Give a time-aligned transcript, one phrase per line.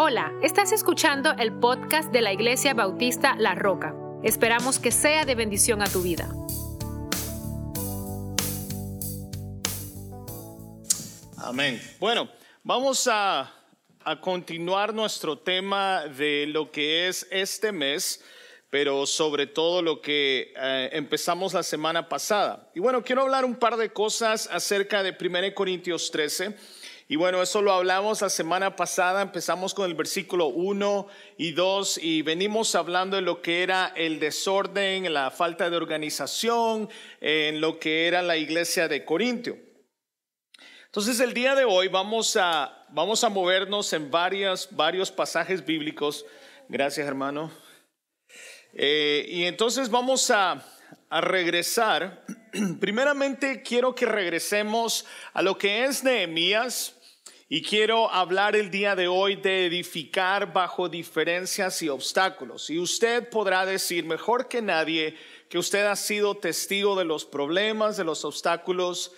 [0.00, 3.96] Hola, estás escuchando el podcast de la Iglesia Bautista La Roca.
[4.22, 6.28] Esperamos que sea de bendición a tu vida.
[11.38, 11.82] Amén.
[11.98, 12.28] Bueno,
[12.62, 13.52] vamos a,
[14.20, 18.22] continuar nuestro tema de lo que es este mes
[18.70, 22.70] pero sobre todo lo que eh, empezamos la semana pasada.
[22.74, 26.54] Y bueno, quiero hablar un par de cosas acerca de 1 Corintios 13.
[27.10, 31.06] Y bueno, eso lo hablamos la semana pasada, empezamos con el versículo 1
[31.38, 36.90] y 2 y venimos hablando de lo que era el desorden, la falta de organización,
[37.22, 39.56] en lo que era la iglesia de Corintio.
[40.84, 46.26] Entonces el día de hoy vamos a, vamos a movernos en varios, varios pasajes bíblicos.
[46.68, 47.50] Gracias hermano.
[48.74, 50.62] Eh, y entonces vamos a,
[51.08, 52.22] a regresar.
[52.80, 56.96] Primeramente quiero que regresemos a lo que es Nehemías.
[57.50, 62.68] Y quiero hablar el día de hoy de edificar bajo diferencias y obstáculos.
[62.68, 65.16] Y usted podrá decir mejor que nadie
[65.48, 69.12] que usted ha sido testigo de los problemas, de los obstáculos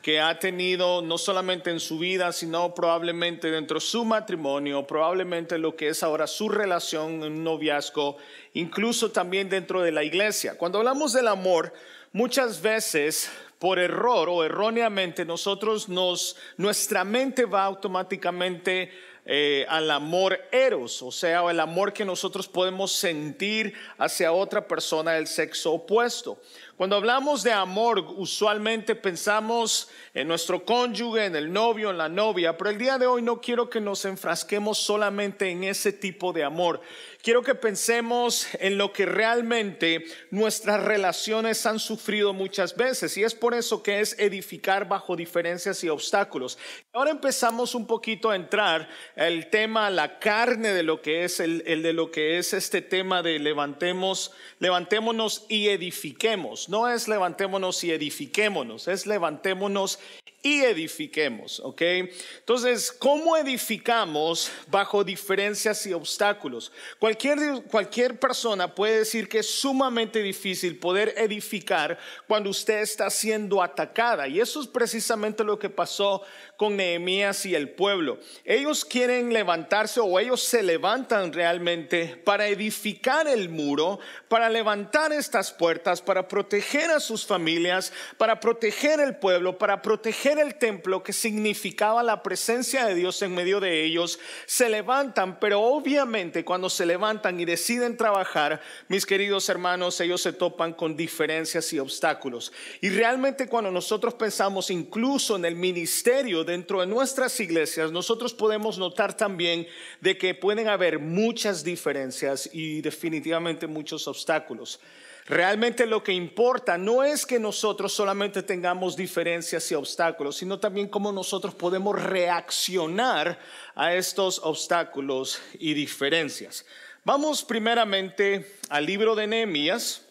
[0.00, 5.58] que ha tenido no solamente en su vida, sino probablemente dentro de su matrimonio, probablemente
[5.58, 8.16] lo que es ahora su relación un noviazgo,
[8.54, 10.56] incluso también dentro de la iglesia.
[10.56, 11.74] Cuando hablamos del amor,
[12.12, 18.90] muchas veces por error o erróneamente nosotros nos, nuestra mente va automáticamente
[19.26, 25.12] eh, al amor eros, o sea, el amor que nosotros podemos sentir hacia otra persona
[25.12, 26.38] del sexo opuesto.
[26.76, 32.58] Cuando hablamos de amor, usualmente pensamos en nuestro cónyuge, en el novio, en la novia,
[32.58, 36.44] pero el día de hoy no quiero que nos enfrasquemos solamente en ese tipo de
[36.44, 36.82] amor.
[37.24, 43.34] Quiero que pensemos en lo que realmente nuestras relaciones han sufrido muchas veces y es
[43.34, 46.58] por eso que es edificar bajo diferencias y obstáculos.
[46.92, 51.62] Ahora empezamos un poquito a entrar el tema, la carne de lo que es el,
[51.64, 57.82] el de lo que es este tema de levantemos, levantémonos y edifiquemos no es levantémonos
[57.84, 59.98] y edifiquémonos, es levantémonos
[60.44, 61.80] y edifiquemos, ¿ok?
[61.80, 66.70] Entonces, ¿cómo edificamos bajo diferencias y obstáculos?
[66.98, 67.38] Cualquier,
[67.70, 74.28] cualquier persona puede decir que es sumamente difícil poder edificar cuando usted está siendo atacada.
[74.28, 76.20] Y eso es precisamente lo que pasó
[76.58, 78.18] con Nehemías y el pueblo.
[78.44, 85.52] Ellos quieren levantarse o ellos se levantan realmente para edificar el muro, para levantar estas
[85.52, 91.12] puertas, para proteger a sus familias, para proteger el pueblo, para proteger el templo que
[91.12, 96.86] significaba la presencia de Dios en medio de ellos, se levantan, pero obviamente cuando se
[96.86, 102.52] levantan y deciden trabajar, mis queridos hermanos, ellos se topan con diferencias y obstáculos.
[102.80, 108.78] Y realmente cuando nosotros pensamos incluso en el ministerio dentro de nuestras iglesias, nosotros podemos
[108.78, 109.66] notar también
[110.00, 114.80] de que pueden haber muchas diferencias y definitivamente muchos obstáculos.
[115.26, 120.86] Realmente lo que importa no es que nosotros solamente tengamos diferencias y obstáculos, sino también
[120.86, 123.38] cómo nosotros podemos reaccionar
[123.74, 126.66] a estos obstáculos y diferencias.
[127.04, 130.02] Vamos primeramente al libro de Nehemías.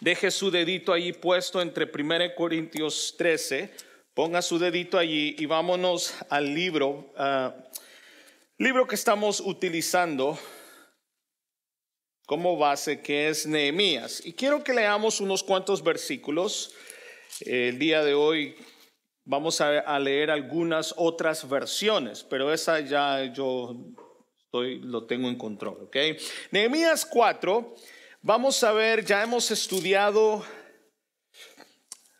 [0.00, 3.72] Deje su dedito ahí puesto entre 1 Corintios 13.
[4.12, 7.54] Ponga su dedito allí y vámonos al libro, ah,
[8.58, 10.36] libro que estamos utilizando
[12.30, 14.24] como base, que es Nehemías.
[14.24, 16.72] Y quiero que leamos unos cuantos versículos.
[17.40, 18.54] El día de hoy
[19.24, 23.74] vamos a, leer algunas otras versiones, pero esa ya yo
[24.44, 25.82] estoy, lo tengo en control.
[25.82, 25.96] ¿ok?
[26.52, 27.74] Nehemías 4,
[28.22, 30.44] vamos a ver, ya hemos estudiado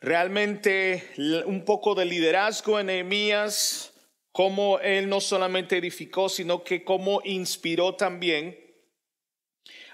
[0.00, 1.04] realmente
[1.46, 3.92] un poco de liderazgo en Nehemías,
[4.32, 8.59] cómo él no solamente edificó, sino que cómo inspiró también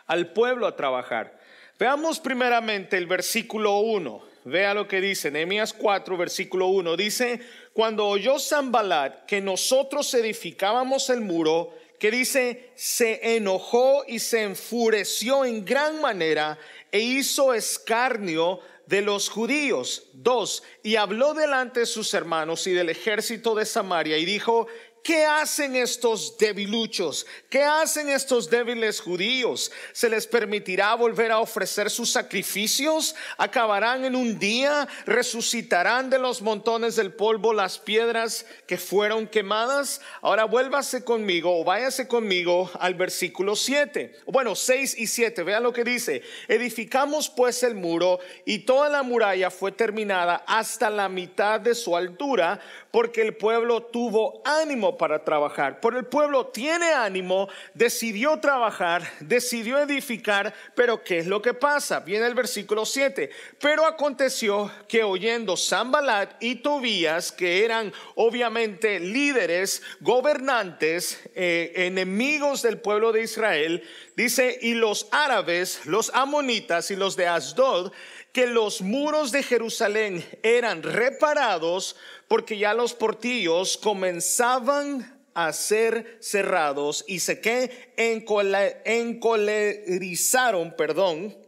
[0.06, 1.39] al pueblo a trabajar.
[1.78, 4.22] Veamos primeramente el versículo 1.
[4.44, 6.97] Vea lo que dice, Nehemías 4, versículo 1.
[6.97, 7.41] Dice,
[7.72, 15.45] cuando oyó Zambalat que nosotros edificábamos el muro, que dice, se enojó y se enfureció
[15.45, 16.59] en gran manera
[16.92, 20.04] e hizo escarnio de los judíos.
[20.13, 24.66] Dos, y habló delante de sus hermanos y del ejército de Samaria y dijo,
[25.06, 27.28] ¿Qué hacen estos debiluchos?
[27.48, 29.70] ¿Qué hacen estos débiles judíos?
[29.92, 33.14] ¿Se les permitirá volver a ofrecer sus sacrificios?
[33.38, 34.88] ¿Acabarán en un día?
[35.04, 40.00] ¿Resucitarán de los montones del polvo las piedras que fueron quemadas?
[40.22, 44.12] Ahora vuélvase conmigo o váyase conmigo al versículo 7.
[44.26, 45.44] Bueno, 6 y 7.
[45.44, 46.22] Vean lo que dice.
[46.48, 51.97] Edificamos pues el muro y toda la muralla fue terminada hasta la mitad de su
[51.97, 52.58] altura
[52.91, 55.81] porque el pueblo tuvo ánimo para trabajar.
[55.81, 62.01] Por el pueblo tiene ánimo, decidió trabajar, decidió edificar, pero ¿qué es lo que pasa?
[62.01, 63.31] Viene el versículo 7.
[63.60, 72.78] Pero aconteció que oyendo Zambalat y Tobías, que eran obviamente líderes, gobernantes, eh, enemigos del
[72.78, 73.83] pueblo de Israel,
[74.16, 77.92] dice, y los árabes, los amonitas y los de Asdod,
[78.37, 81.97] que los muros de Jerusalén eran reparados
[82.28, 91.39] porque ya los portillos comenzaban a ser cerrados y se que encolerizaron, perdón,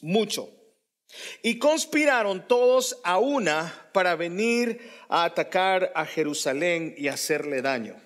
[0.00, 0.48] mucho.
[1.42, 8.00] Y conspiraron todos a una para venir a atacar a Jerusalén y hacerle daño.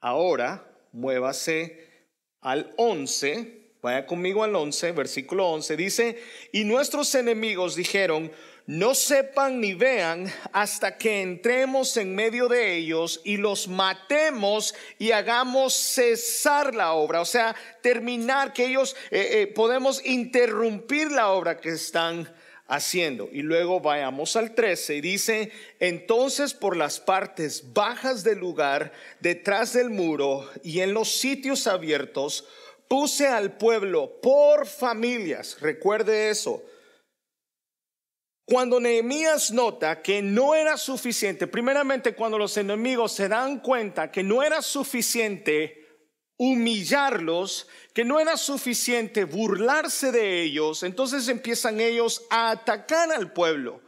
[0.00, 1.86] Ahora, muévase
[2.40, 5.76] al 11 Vaya conmigo al 11, versículo 11.
[5.76, 6.22] Dice,
[6.52, 8.32] y nuestros enemigos dijeron,
[8.68, 15.12] no sepan ni vean hasta que entremos en medio de ellos y los matemos y
[15.12, 17.22] hagamos cesar la obra.
[17.22, 22.30] O sea, terminar, que ellos eh, eh, podemos interrumpir la obra que están
[22.66, 23.30] haciendo.
[23.32, 25.50] Y luego vayamos al 13 y dice,
[25.80, 32.46] entonces por las partes bajas del lugar, detrás del muro y en los sitios abiertos,
[32.86, 36.62] puse al pueblo por familias, recuerde eso.
[38.48, 44.22] Cuando Nehemías nota que no era suficiente, primeramente cuando los enemigos se dan cuenta que
[44.22, 45.86] no era suficiente
[46.38, 53.82] humillarlos, que no era suficiente burlarse de ellos, entonces empiezan ellos a atacar al pueblo.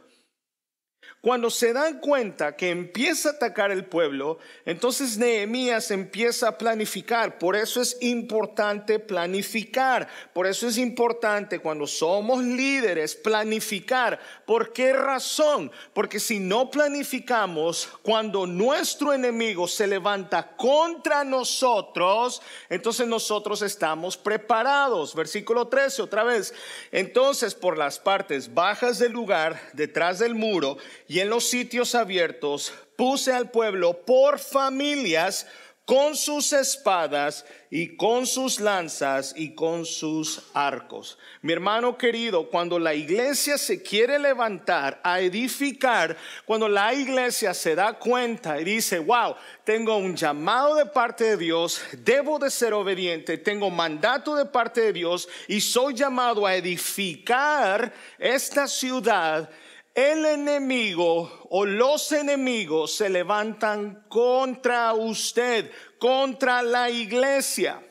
[1.21, 7.37] Cuando se dan cuenta que empieza a atacar el pueblo, entonces Nehemías empieza a planificar.
[7.37, 10.07] Por eso es importante planificar.
[10.33, 14.19] Por eso es importante cuando somos líderes planificar.
[14.47, 15.71] ¿Por qué razón?
[15.93, 25.13] Porque si no planificamos, cuando nuestro enemigo se levanta contra nosotros, entonces nosotros estamos preparados.
[25.13, 26.51] Versículo 13 otra vez.
[26.91, 30.79] Entonces por las partes bajas del lugar, detrás del muro,
[31.11, 35.45] y en los sitios abiertos puse al pueblo por familias
[35.83, 41.17] con sus espadas y con sus lanzas y con sus arcos.
[41.41, 46.15] Mi hermano querido, cuando la iglesia se quiere levantar a edificar,
[46.45, 49.35] cuando la iglesia se da cuenta y dice, wow,
[49.65, 54.79] tengo un llamado de parte de Dios, debo de ser obediente, tengo mandato de parte
[54.79, 59.49] de Dios y soy llamado a edificar esta ciudad,
[59.95, 67.85] el enemigo o los enemigos se levantan contra usted, contra la iglesia.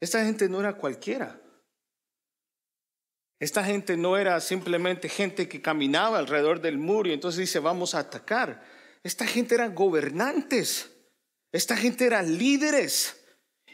[0.00, 1.40] Esta gente no era cualquiera.
[3.40, 7.94] Esta gente no era simplemente gente que caminaba alrededor del muro y entonces dice, vamos
[7.94, 8.64] a atacar.
[9.02, 10.90] Esta gente eran gobernantes.
[11.52, 13.17] Esta gente eran líderes.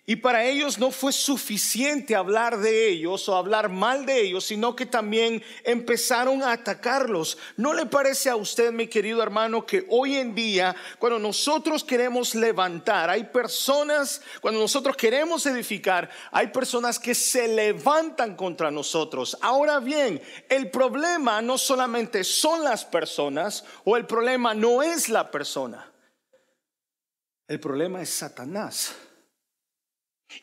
[0.07, 4.77] Y para ellos no fue suficiente hablar de ellos o hablar mal de ellos, sino
[4.77, 7.39] que también empezaron a atacarlos.
[7.57, 12.35] ¿No le parece a usted, mi querido hermano, que hoy en día, cuando nosotros queremos
[12.35, 19.39] levantar, hay personas, cuando nosotros queremos edificar, hay personas que se levantan contra nosotros?
[19.41, 20.21] Ahora bien,
[20.51, 25.91] el problema no solamente son las personas o el problema no es la persona.
[27.49, 28.95] El problema es Satanás.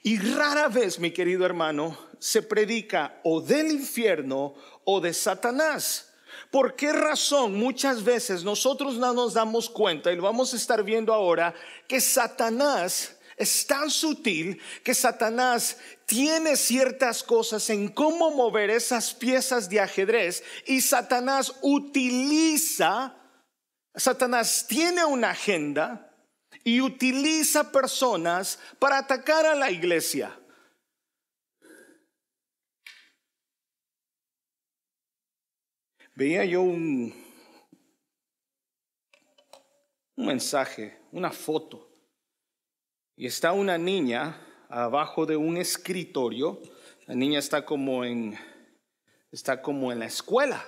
[0.04, 4.56] Y rara vez, mi querido hermano, se predica o del infierno
[4.86, 6.14] o de Satanás.
[6.50, 10.84] ¿Por qué razón muchas veces nosotros no nos damos cuenta, y lo vamos a estar
[10.84, 11.54] viendo ahora,
[11.88, 19.68] que Satanás es tan sutil que Satanás tiene ciertas cosas en cómo mover esas piezas
[19.68, 23.16] de ajedrez y Satanás utiliza,
[23.96, 26.11] Satanás tiene una agenda
[26.64, 30.38] y utiliza personas para atacar a la iglesia.
[36.14, 37.14] Veía yo un,
[40.16, 41.90] un mensaje, una foto,
[43.16, 44.40] y está una niña
[44.70, 46.62] abajo de un escritorio.
[47.08, 48.38] La niña está como en,
[49.32, 50.66] está como en la escuela.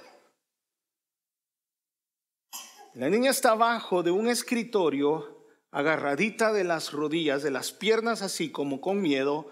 [2.95, 5.42] La niña está abajo de un escritorio
[5.73, 9.49] agarradita de las rodillas, de las piernas así como con miedo,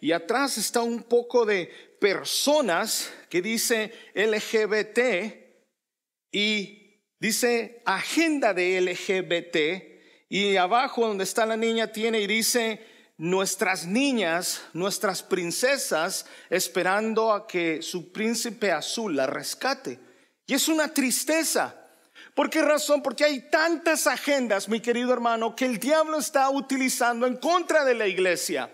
[0.00, 4.98] y atrás está un poco de personas que dice LGBT
[6.30, 12.80] y dice agenda de LGBT, y abajo donde está la niña tiene y dice
[13.16, 19.98] nuestras niñas, nuestras princesas, esperando a que su príncipe azul la rescate.
[20.46, 21.83] Y es una tristeza
[22.34, 23.00] ¿Por qué razón?
[23.00, 27.94] Porque hay tantas agendas, mi querido hermano, que el diablo está utilizando en contra de
[27.94, 28.70] la iglesia.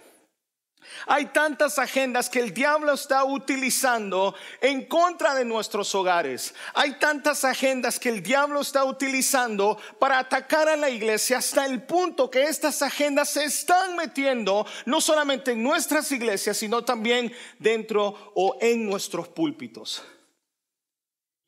[1.07, 6.55] Hay tantas agendas que el diablo está utilizando en contra de nuestros hogares.
[6.73, 11.83] Hay tantas agendas que el diablo está utilizando para atacar a la iglesia hasta el
[11.83, 18.33] punto que estas agendas se están metiendo no solamente en nuestras iglesias, sino también dentro
[18.35, 20.03] o en nuestros púlpitos.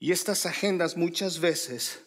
[0.03, 2.01] Y estas agendas muchas veces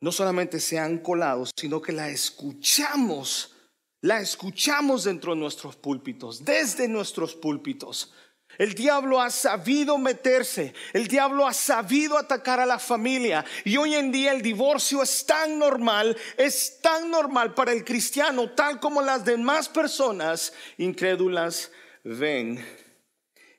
[0.00, 3.54] no solamente se han colado, sino que la escuchamos
[4.00, 8.14] la escuchamos dentro de nuestros púlpitos, desde nuestros púlpitos.
[8.56, 13.96] El diablo ha sabido meterse, el diablo ha sabido atacar a la familia y hoy
[13.96, 19.02] en día el divorcio es tan normal, es tan normal para el cristiano, tal como
[19.02, 21.70] las demás personas incrédulas
[22.02, 22.64] ven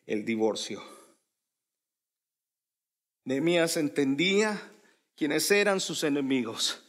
[0.07, 0.90] el divorcio.
[3.31, 4.61] Nehemías entendía
[5.15, 6.83] quiénes eran sus enemigos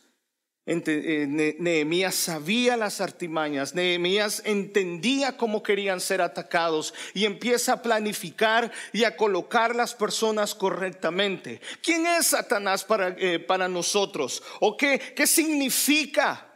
[0.65, 8.73] eh, Nehemías sabía las artimañas, Nehemías entendía cómo querían ser atacados y empieza a planificar
[8.93, 11.61] y a colocar las personas correctamente.
[11.81, 14.43] ¿Quién es Satanás para, eh, para nosotros?
[14.59, 16.49] ¿O qué, qué significa?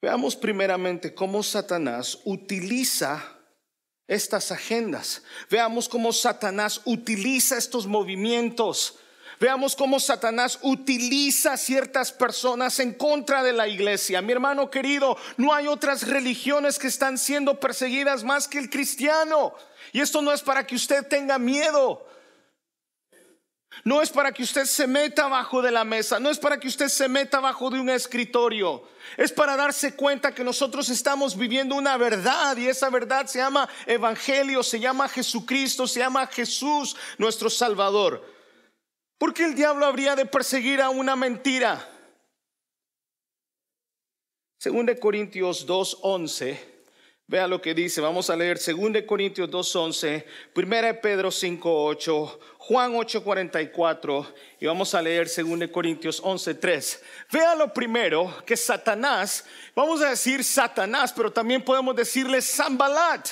[0.00, 3.33] Veamos primeramente cómo Satanás utiliza
[4.06, 5.22] estas agendas.
[5.50, 8.98] Veamos cómo Satanás utiliza estos movimientos.
[9.40, 14.22] Veamos cómo Satanás utiliza ciertas personas en contra de la iglesia.
[14.22, 19.54] Mi hermano querido, no hay otras religiones que están siendo perseguidas más que el cristiano.
[19.92, 22.06] Y esto no es para que usted tenga miedo.
[23.82, 26.68] No es para que usted se meta abajo de la mesa, no es para que
[26.68, 31.74] usted se meta abajo de un escritorio, es para darse cuenta que nosotros estamos viviendo
[31.74, 37.50] una verdad y esa verdad se llama Evangelio, se llama Jesucristo, se llama Jesús, nuestro
[37.50, 38.24] Salvador.
[39.18, 41.88] ¿Por qué el diablo habría de perseguir a una mentira?
[44.58, 46.73] Según de Corintios 2:11,
[47.26, 52.38] vea lo que dice, vamos a leer Según de Corintios 2:11, Primera de Pedro 5:8,
[52.58, 57.02] Juan 8:44 y vamos a leer Según de Corintios 11:3.
[57.32, 63.28] Vea lo primero que Satanás, vamos a decir Satanás, pero también podemos decirle Zambalat.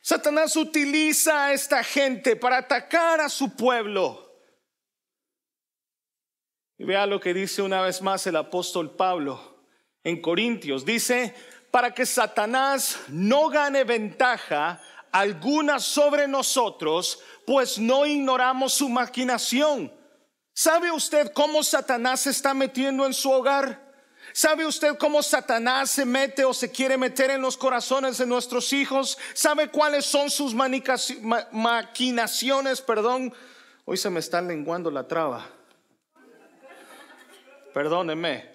[0.00, 4.32] Satanás utiliza a esta gente para atacar a su pueblo.
[6.76, 9.64] Y vea lo que dice una vez más el apóstol Pablo
[10.02, 10.84] en Corintios.
[10.84, 11.32] Dice,
[11.72, 19.90] para que Satanás no gane ventaja alguna sobre nosotros, pues no ignoramos su maquinación.
[20.52, 23.90] ¿Sabe usted cómo Satanás se está metiendo en su hogar?
[24.34, 28.70] ¿Sabe usted cómo Satanás se mete o se quiere meter en los corazones de nuestros
[28.74, 29.16] hijos?
[29.32, 30.54] ¿Sabe cuáles son sus
[31.52, 32.82] maquinaciones?
[32.82, 33.32] Perdón,
[33.86, 35.46] hoy se me está lenguando la traba.
[37.72, 38.51] Perdóneme.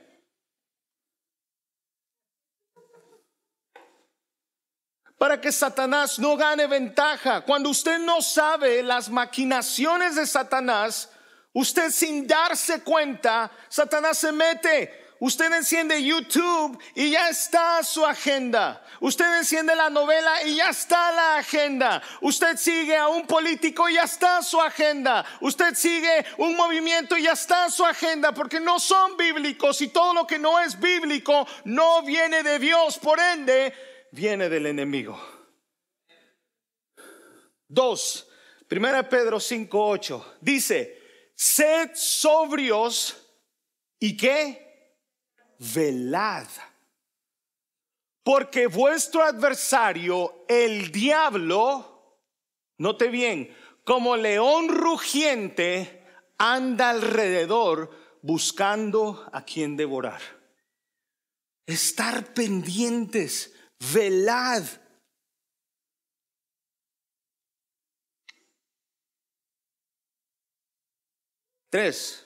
[5.17, 7.41] Para que Satanás no gane ventaja.
[7.41, 11.09] Cuando usted no sabe las maquinaciones de Satanás,
[11.53, 18.83] usted sin darse cuenta, Satanás se mete Usted enciende YouTube y ya está su agenda.
[18.99, 22.03] Usted enciende la novela y ya está la agenda.
[22.21, 25.25] Usted sigue a un político y ya está su agenda.
[25.41, 30.13] Usted sigue un movimiento y ya está su agenda porque no son bíblicos y todo
[30.13, 32.99] lo que no es bíblico no viene de Dios.
[32.99, 33.73] Por ende,
[34.11, 35.19] viene del enemigo.
[37.67, 38.27] Dos,
[38.67, 43.17] primera Pedro 5.8 dice, sed sobrios
[43.99, 44.67] y qué?
[45.59, 46.47] velad.
[48.23, 52.19] Porque vuestro adversario, el diablo,
[52.77, 56.05] note bien, como león rugiente,
[56.37, 57.89] anda alrededor
[58.21, 60.21] buscando a quien devorar.
[61.65, 64.63] Estar pendientes, velad.
[71.69, 72.25] Tres,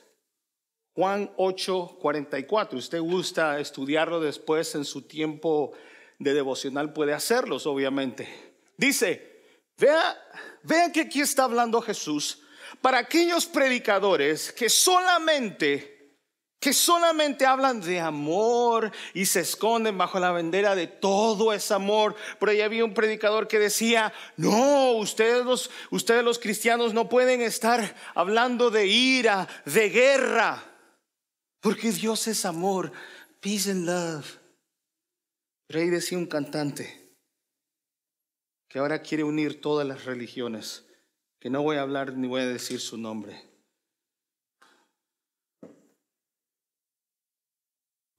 [0.93, 2.77] Juan 8, 44.
[2.77, 5.73] Usted gusta estudiarlo después en su tiempo
[6.19, 8.53] de devocional, puede hacerlos, obviamente.
[8.77, 9.43] Dice,
[9.77, 10.17] vea,
[10.63, 12.43] vea que aquí está hablando Jesús
[12.81, 16.00] para aquellos predicadores que solamente
[16.61, 22.15] que solamente hablan de amor y se esconden bajo la bandera de todo es amor.
[22.39, 27.41] Por ahí había un predicador que decía, no, ustedes los, ustedes los cristianos no pueden
[27.41, 30.63] estar hablando de ira, de guerra.
[31.61, 32.91] Porque Dios es amor,
[33.39, 34.37] peace and love.
[35.67, 37.17] Rey decía un cantante
[38.69, 40.85] que ahora quiere unir todas las religiones
[41.39, 43.50] que no voy a hablar ni voy a decir su nombre.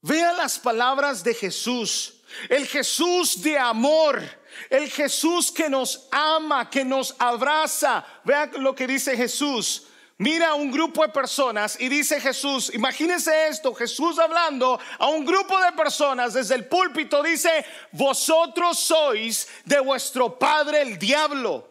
[0.03, 2.15] Vea las palabras de Jesús,
[2.49, 4.21] el Jesús de amor,
[4.69, 8.05] el Jesús que nos ama, que nos abraza.
[8.25, 9.87] Vea lo que dice Jesús.
[10.17, 15.25] Mira a un grupo de personas y dice Jesús, imagínense esto, Jesús hablando a un
[15.25, 21.67] grupo de personas desde el púlpito dice, vosotros sois de vuestro padre el diablo.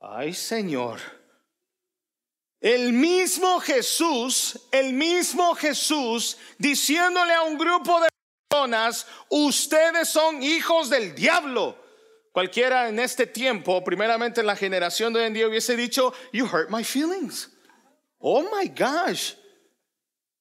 [0.00, 1.19] Ay Señor.
[2.60, 8.08] El mismo Jesús, el mismo Jesús diciéndole a un grupo de
[8.48, 11.76] personas, ustedes son hijos del diablo.
[12.32, 16.46] Cualquiera en este tiempo, primeramente en la generación de hoy en día, hubiese dicho, you
[16.46, 17.48] hurt my feelings.
[18.20, 19.34] Oh my gosh.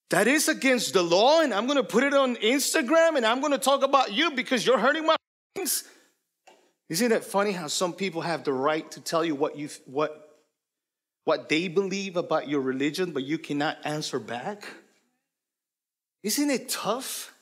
[0.09, 3.41] That is against the law, and I'm going to put it on Instagram and I'm
[3.41, 5.15] going to talk about you because you're hurting my
[5.55, 5.83] feelings.
[6.89, 10.28] Isn't it funny how some people have the right to tell you what you what
[11.25, 14.67] what they believe about your religion, but you cannot answer back?
[16.23, 17.33] Isn't it tough?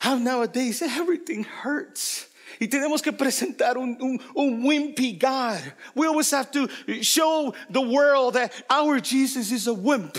[0.00, 2.26] How nowadays everything hurts.
[2.60, 5.60] Y tenemos que presentar un, un, un wimpy God.
[5.94, 6.68] We always have to
[7.02, 10.18] show the world that our Jesus is a wimp.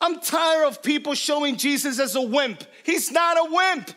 [0.00, 2.64] I'm tired of people showing Jesus as a wimp.
[2.82, 3.92] He's not a wimp.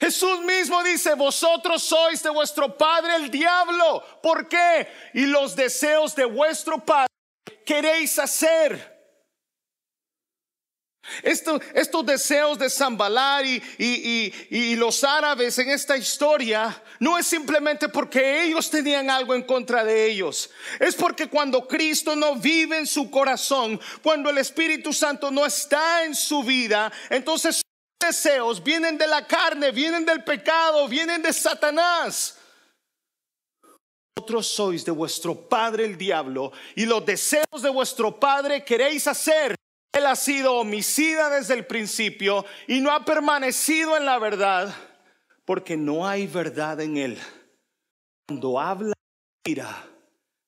[0.00, 4.02] Jesús mismo dice, vosotros sois de vuestro padre el diablo.
[4.22, 4.88] ¿Por qué?
[5.12, 7.08] Y los deseos de vuestro padre
[7.66, 8.98] queréis hacer.
[11.22, 17.88] estos deseos de Zambalar y, y, y, los árabes en esta historia no es simplemente
[17.88, 20.50] porque ellos tenían algo en contra de ellos.
[20.78, 26.04] Es porque cuando Cristo no vive en su corazón, cuando el Espíritu Santo no está
[26.04, 27.60] en su vida, entonces
[28.00, 32.38] deseos vienen de la carne, vienen del pecado, vienen de Satanás.
[34.16, 39.54] Vosotros sois de vuestro padre el diablo y los deseos de vuestro padre queréis hacer.
[39.92, 44.74] Él ha sido homicida desde el principio y no ha permanecido en la verdad
[45.44, 47.18] porque no hay verdad en él.
[48.28, 48.94] Cuando habla
[49.44, 49.84] mentira,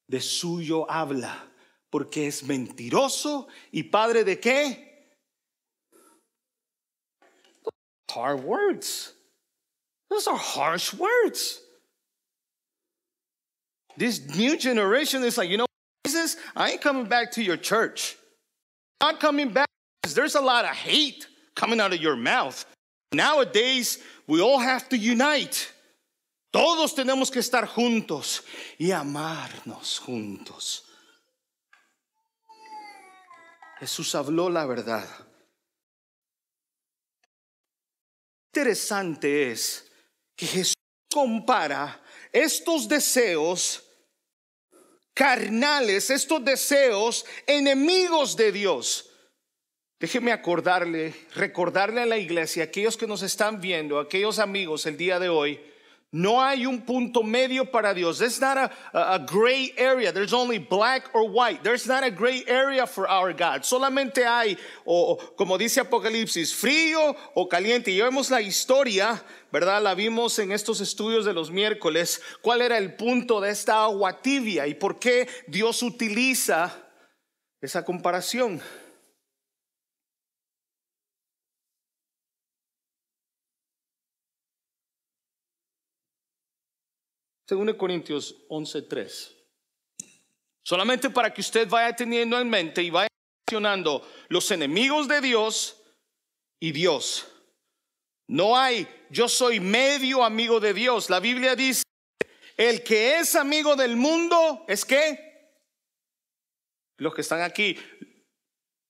[0.06, 1.50] de suyo habla,
[1.90, 4.91] porque es mentiroso y padre de qué?
[8.12, 9.14] Hard words.
[10.10, 11.60] Those are harsh words.
[13.96, 15.66] This new generation is like, you know,
[16.04, 18.16] Jesus, I ain't coming back to your church.
[19.00, 19.66] not coming back
[20.14, 22.66] there's a lot of hate coming out of your mouth.
[23.14, 25.72] Nowadays, we all have to unite.
[26.52, 28.42] Todos tenemos que estar juntos
[28.78, 30.82] y amarnos juntos.
[33.80, 35.08] Jesús habló la verdad.
[38.54, 39.90] Interesante es
[40.36, 40.74] que Jesús
[41.10, 41.98] compara
[42.30, 43.82] estos deseos
[45.14, 49.08] carnales, estos deseos enemigos de Dios.
[49.98, 55.18] Déjeme acordarle, recordarle a la iglesia, aquellos que nos están viendo, aquellos amigos el día
[55.18, 55.58] de hoy,
[56.14, 58.18] no hay un punto medio para Dios.
[58.18, 60.12] There's not a, a, gray area.
[60.12, 61.64] There's only black or white.
[61.64, 63.62] There's not a gray area for our God.
[63.62, 67.90] Solamente hay, o como dice Apocalipsis, frío o caliente.
[67.90, 69.82] Y vemos la historia, ¿verdad?
[69.82, 72.20] La vimos en estos estudios de los miércoles.
[72.42, 76.76] ¿Cuál era el punto de esta agua tibia y por qué Dios utiliza
[77.62, 78.60] esa comparación?
[87.52, 89.30] Según Corintios 11:3.
[90.64, 93.08] Solamente para que usted vaya teniendo en mente y vaya
[93.46, 95.76] mencionando los enemigos de Dios
[96.58, 97.26] y Dios.
[98.26, 101.10] No hay, yo soy medio amigo de Dios.
[101.10, 101.82] La Biblia dice,
[102.56, 105.52] el que es amigo del mundo es que
[106.96, 107.76] los que están aquí,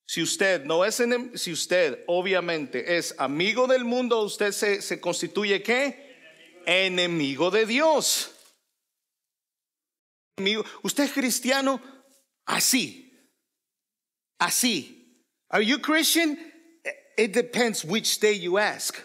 [0.07, 1.03] si usted no es,
[1.35, 6.63] si usted obviamente es amigo del mundo, usted se, se constituye qué?
[6.65, 8.32] Enemigo de Dios.
[10.83, 11.81] Usted es cristiano
[12.47, 13.13] así.
[14.39, 15.25] Así.
[15.51, 16.39] Are you Christian?
[17.17, 18.99] It depends which day you ask.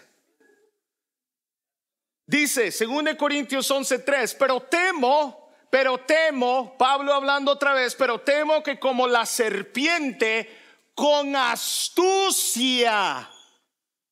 [2.26, 8.78] Dice, según Corintios 11:3, pero temo, pero temo, Pablo hablando otra vez, pero temo que
[8.78, 10.48] como la serpiente
[10.94, 13.30] con astucia,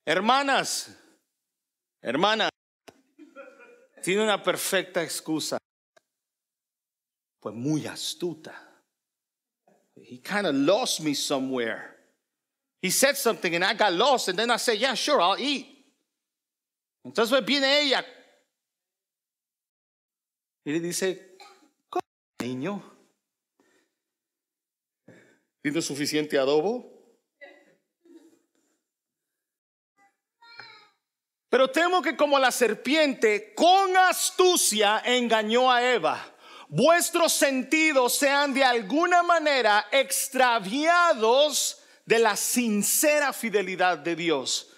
[0.05, 0.96] hermanas,
[2.00, 2.50] hermanas,
[4.02, 5.59] tiene una perfecta excusa
[7.46, 8.52] fue muy astuta.
[9.94, 11.94] He kind of lost me somewhere.
[12.82, 15.64] He said something and I got lost, and then I said, Yeah, sure, I'll eat.
[17.06, 18.04] Entonces viene ella.
[20.64, 21.37] Y le dice,
[21.88, 22.02] ¿cómo,
[22.42, 22.82] niño?
[25.62, 26.85] ¿Tiene suficiente adobo?
[31.48, 36.36] Pero temo que como la serpiente con astucia engañó a Eva,
[36.68, 44.70] vuestros sentidos sean de alguna manera extraviados de la sincera fidelidad de Dios.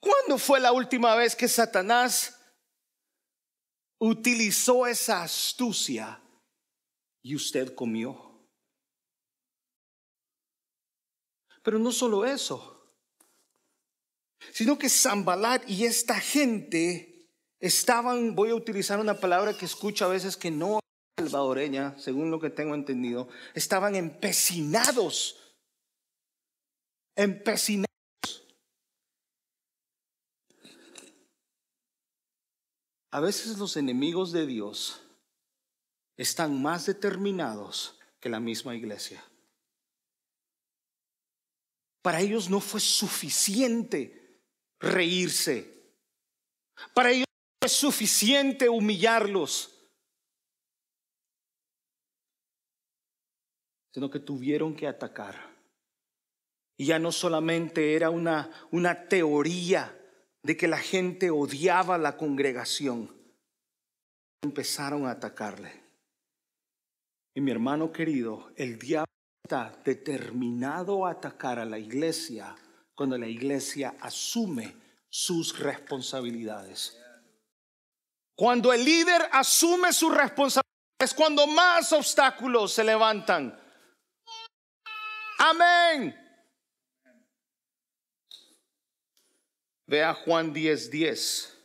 [0.00, 2.38] ¿Cuándo fue la última vez que Satanás
[3.98, 6.20] utilizó esa astucia
[7.22, 8.46] y usted comió?
[11.62, 12.74] Pero no solo eso
[14.52, 17.28] sino que Zambalat y esta gente
[17.60, 20.80] estaban, voy a utilizar una palabra que escucho a veces que no
[21.16, 25.36] salvadoreña, según lo que tengo entendido, estaban empecinados,
[27.14, 27.88] empecinados.
[33.10, 35.00] A veces los enemigos de Dios
[36.16, 39.22] están más determinados que la misma iglesia.
[42.02, 44.42] Para ellos no fue suficiente
[44.80, 45.72] reírse.
[46.92, 47.24] Para ellos
[47.62, 49.73] es suficiente humillarlos,
[53.94, 55.36] sino que tuvieron que atacar.
[56.76, 59.96] Y ya no solamente era una, una teoría
[60.42, 63.16] de que la gente odiaba a la congregación,
[64.42, 65.80] empezaron a atacarle.
[67.36, 69.12] Y mi hermano querido, el diablo
[69.44, 72.56] está determinado a atacar a la iglesia
[72.96, 74.74] cuando la iglesia asume
[75.08, 77.00] sus responsabilidades.
[78.34, 80.64] Cuando el líder asume sus responsabilidades,
[80.98, 83.60] es cuando más obstáculos se levantan.
[85.46, 86.16] Amén.
[89.86, 90.90] Vea Juan 10:10.
[90.90, 91.58] 10.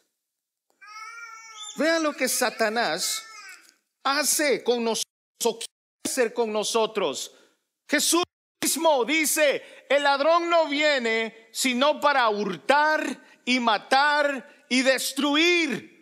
[1.77, 3.23] Vea lo que Satanás
[4.03, 5.65] hace con nosotros,
[6.05, 7.33] hacer con nosotros.
[7.87, 8.23] Jesús
[8.61, 13.01] mismo dice, el ladrón no viene sino para hurtar
[13.45, 15.97] y matar y destruir.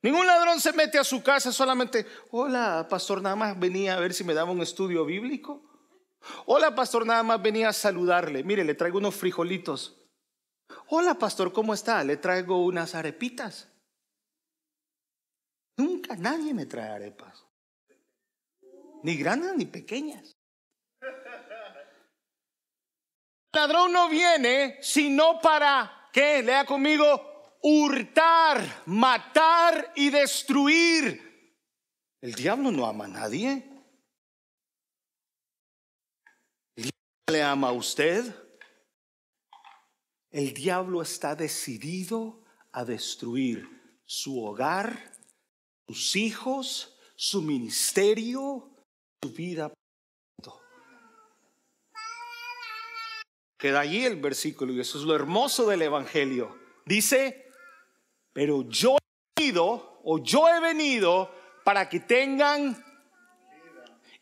[0.00, 4.14] Ningún ladrón se mete a su casa solamente, hola, pastor, nada más venía a ver
[4.14, 5.67] si me daba un estudio bíblico.
[6.46, 8.42] Hola, pastor, nada más venía a saludarle.
[8.42, 9.96] Mire, le traigo unos frijolitos.
[10.88, 12.02] Hola, pastor, ¿cómo está?
[12.04, 13.68] Le traigo unas arepitas.
[15.76, 17.44] Nunca nadie me trae arepas.
[19.02, 20.38] Ni grandes ni pequeñas
[23.58, 26.42] ladrón no viene sino para, ¿qué?
[26.42, 31.28] Lea conmigo, hurtar, matar y destruir.
[32.20, 33.50] El diablo no ama a nadie.
[36.76, 38.34] ¿El diablo le ama a usted?
[40.30, 43.68] El diablo está decidido a destruir
[44.04, 45.12] su hogar,
[45.86, 48.70] sus hijos, su ministerio,
[49.22, 49.72] su vida
[53.58, 56.56] Queda allí el versículo y eso es lo hermoso del Evangelio.
[56.86, 57.50] Dice,
[58.32, 62.80] pero yo he venido o yo he venido para que tengan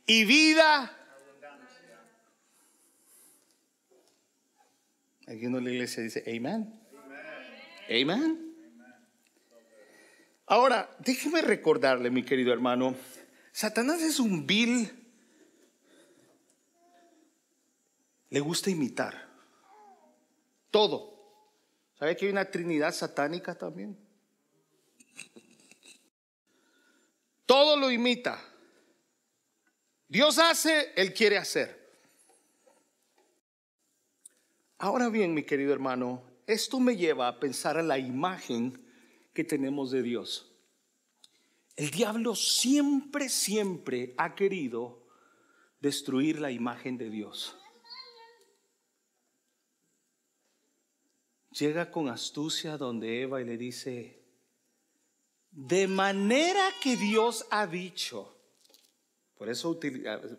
[0.06, 0.95] y vida.
[5.26, 6.80] Aquí en la iglesia dice, amén.
[7.88, 8.54] Amén.
[10.46, 12.94] Ahora, déjeme recordarle, mi querido hermano,
[13.50, 14.88] Satanás es un vil,
[18.30, 19.26] le gusta imitar.
[20.70, 21.16] Todo.
[21.98, 23.98] ¿Sabe que hay una trinidad satánica también?
[27.46, 28.40] Todo lo imita.
[30.08, 31.85] Dios hace, Él quiere hacer.
[34.78, 38.84] Ahora bien, mi querido hermano, esto me lleva a pensar en la imagen
[39.32, 40.52] que tenemos de Dios.
[41.76, 45.06] El diablo siempre, siempre ha querido
[45.80, 47.56] destruir la imagen de Dios.
[51.58, 54.22] llega con astucia donde Eva y le dice,
[55.50, 58.34] de manera que Dios ha dicho.
[59.38, 59.78] Por eso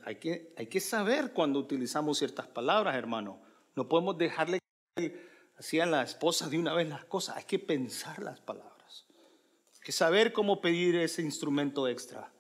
[0.06, 3.42] hay que, hay que saber cuando utilizamos ciertas palabras, hermano.
[3.78, 4.58] No podemos dejarle
[5.56, 7.38] así a la esposa de una vez las cosas.
[7.38, 9.06] Hay que pensar las palabras.
[9.76, 12.34] Hay que saber cómo pedir ese instrumento extra.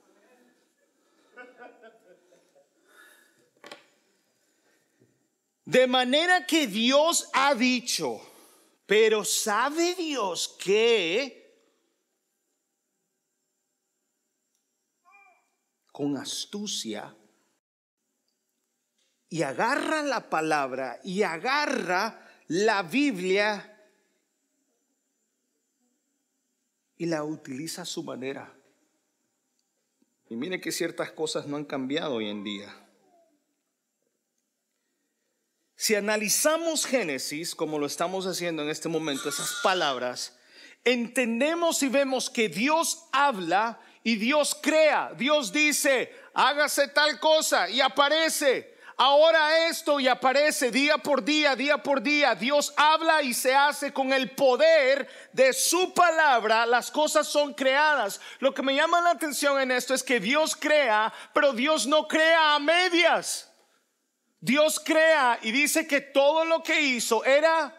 [5.63, 8.19] De manera que Dios ha dicho.
[8.87, 11.55] Pero sabe Dios que
[15.91, 17.15] con astucia
[19.29, 23.73] y agarra la palabra y agarra la Biblia
[26.97, 28.53] y la utiliza a su manera.
[30.29, 32.73] Y mire que ciertas cosas no han cambiado hoy en día.
[35.75, 40.37] Si analizamos Génesis, como lo estamos haciendo en este momento, esas palabras,
[40.83, 45.13] entendemos y vemos que Dios habla y Dios crea.
[45.15, 51.77] Dios dice, hágase tal cosa y aparece ahora esto y aparece día por día, día
[51.77, 52.35] por día.
[52.35, 56.65] Dios habla y se hace con el poder de su palabra.
[56.65, 58.19] Las cosas son creadas.
[58.39, 62.07] Lo que me llama la atención en esto es que Dios crea, pero Dios no
[62.07, 63.53] crea a medias.
[64.39, 67.73] Dios crea y dice que todo lo que hizo era,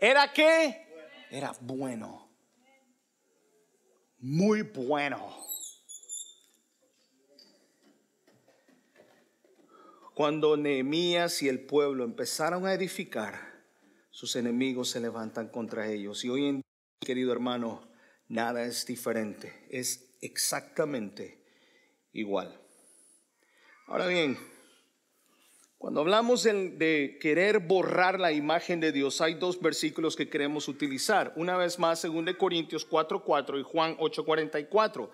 [0.00, 0.86] ¿era qué?
[1.30, 2.30] Era bueno.
[4.18, 5.44] Muy bueno.
[10.16, 13.34] Cuando Nehemías y el pueblo empezaron a edificar,
[14.08, 16.24] sus enemigos se levantan contra ellos.
[16.24, 16.62] Y hoy en día,
[17.00, 17.86] querido hermano,
[18.26, 21.44] nada es diferente, es exactamente
[22.14, 22.58] igual.
[23.88, 24.38] Ahora bien,
[25.76, 31.34] cuando hablamos de, querer borrar la imagen de Dios, hay dos versículos que queremos utilizar.
[31.36, 35.10] Una vez más, según de Corintios 4:4 y Juan 8:44.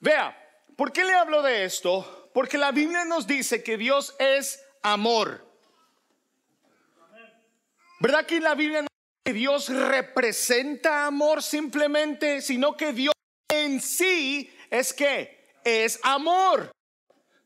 [0.00, 0.34] Vea,
[0.74, 2.25] ¿por qué le hablo de esto?
[2.36, 5.42] Porque la Biblia nos dice que Dios es amor.
[7.98, 13.14] ¿Verdad que la Biblia no dice que Dios representa amor simplemente, sino que Dios
[13.48, 16.70] en sí es que es amor.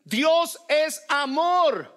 [0.03, 1.95] Dios es amor.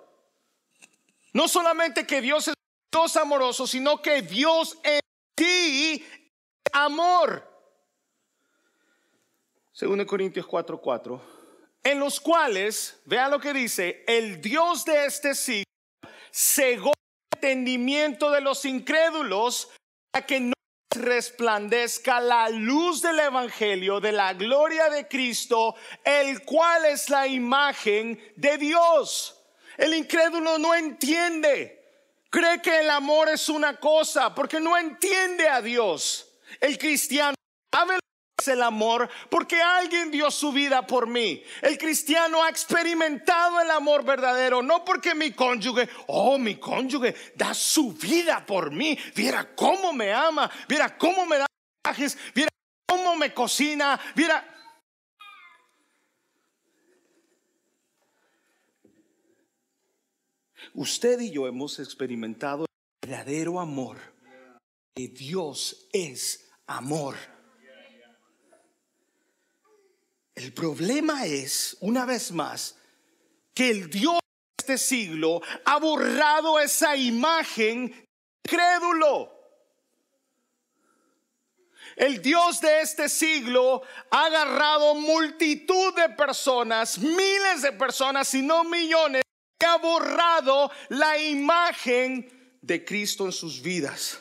[1.34, 2.53] No solamente que Dios es
[2.91, 4.99] Dios amoroso, sino que Dios en
[5.36, 6.06] sí
[6.63, 7.43] es amor.
[9.71, 11.32] Según Corintios 4:4
[11.83, 15.65] en los cuales, vean lo que dice, el Dios de este siglo
[16.31, 19.69] cegó el entendimiento de los incrédulos
[20.11, 20.53] para que no
[20.95, 28.19] resplandezca la luz del Evangelio, de la gloria de Cristo, el cual es la imagen
[28.35, 29.39] de Dios.
[29.77, 31.81] El incrédulo no entiende,
[32.29, 36.29] cree que el amor es una cosa, porque no entiende a Dios.
[36.61, 37.35] El cristiano
[38.47, 41.43] el amor porque alguien dio su vida por mí.
[41.62, 47.53] El cristiano ha experimentado el amor verdadero, no porque mi cónyuge, oh, mi cónyuge da
[47.53, 48.97] su vida por mí.
[49.15, 51.45] Viera cómo me ama, viera cómo me da
[51.84, 52.49] viajes, viera
[52.88, 54.49] cómo me cocina, viera.
[60.73, 63.97] Usted y yo hemos experimentado el verdadero amor.
[64.95, 67.15] Que Dios es amor.
[70.35, 72.75] El problema es, una vez más,
[73.53, 78.07] que el Dios de este siglo ha borrado esa imagen
[78.41, 79.31] crédulo.
[81.95, 88.63] El Dios de este siglo ha agarrado multitud de personas, miles de personas, si no
[88.63, 89.21] millones,
[89.61, 94.19] y ha borrado la imagen de Cristo en sus vidas.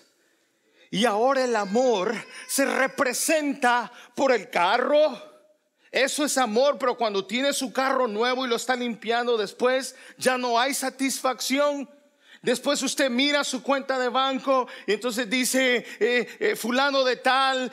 [0.90, 2.14] Y ahora el amor
[2.46, 5.31] se representa por el carro,
[5.92, 10.38] eso es amor, pero cuando tiene su carro nuevo y lo está limpiando después, ya
[10.38, 11.86] no hay satisfacción.
[12.40, 17.70] Después usted mira su cuenta de banco y entonces dice, eh, eh, fulano de tal,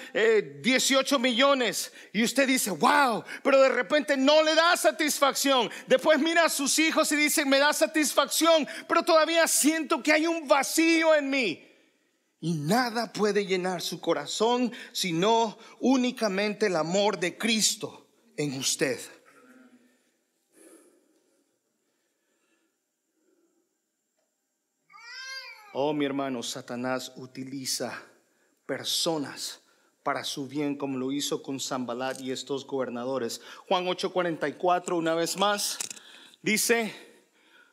[0.61, 1.93] 18 eh, millones.
[2.11, 5.71] Y usted dice, wow, pero de repente no le da satisfacción.
[5.87, 10.27] Después mira a sus hijos y dice, me da satisfacción, pero todavía siento que hay
[10.27, 11.65] un vacío en mí.
[12.41, 17.98] Y nada puede llenar su corazón sino únicamente el amor de Cristo
[18.39, 18.97] en usted.
[25.73, 28.01] Oh, mi hermano, Satanás utiliza
[28.65, 29.59] personas
[30.03, 33.41] para su bien, como lo hizo con Zambalat y estos gobernadores.
[33.67, 35.77] Juan 8:44, una vez más,
[36.41, 37.08] dice,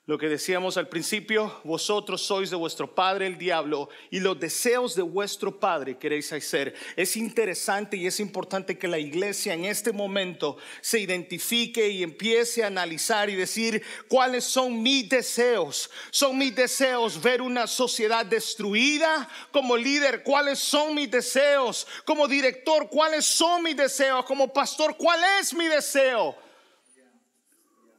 [0.06, 4.94] lo que decíamos al principio, vosotros sois de vuestro padre el diablo y los deseos
[4.94, 6.74] de vuestro padre queréis hacer.
[6.94, 12.62] Es interesante y es importante que la iglesia en este momento se identifique y empiece
[12.62, 15.90] a analizar y decir cuáles son mis deseos.
[16.12, 22.88] Son mis deseos ver una sociedad destruida como líder, cuáles son mis deseos como director,
[22.88, 26.45] cuáles son mis deseos como pastor, cuál es mi deseo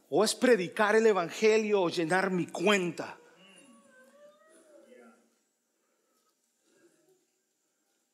[0.09, 3.17] o es predicar el Evangelio o llenar mi cuenta.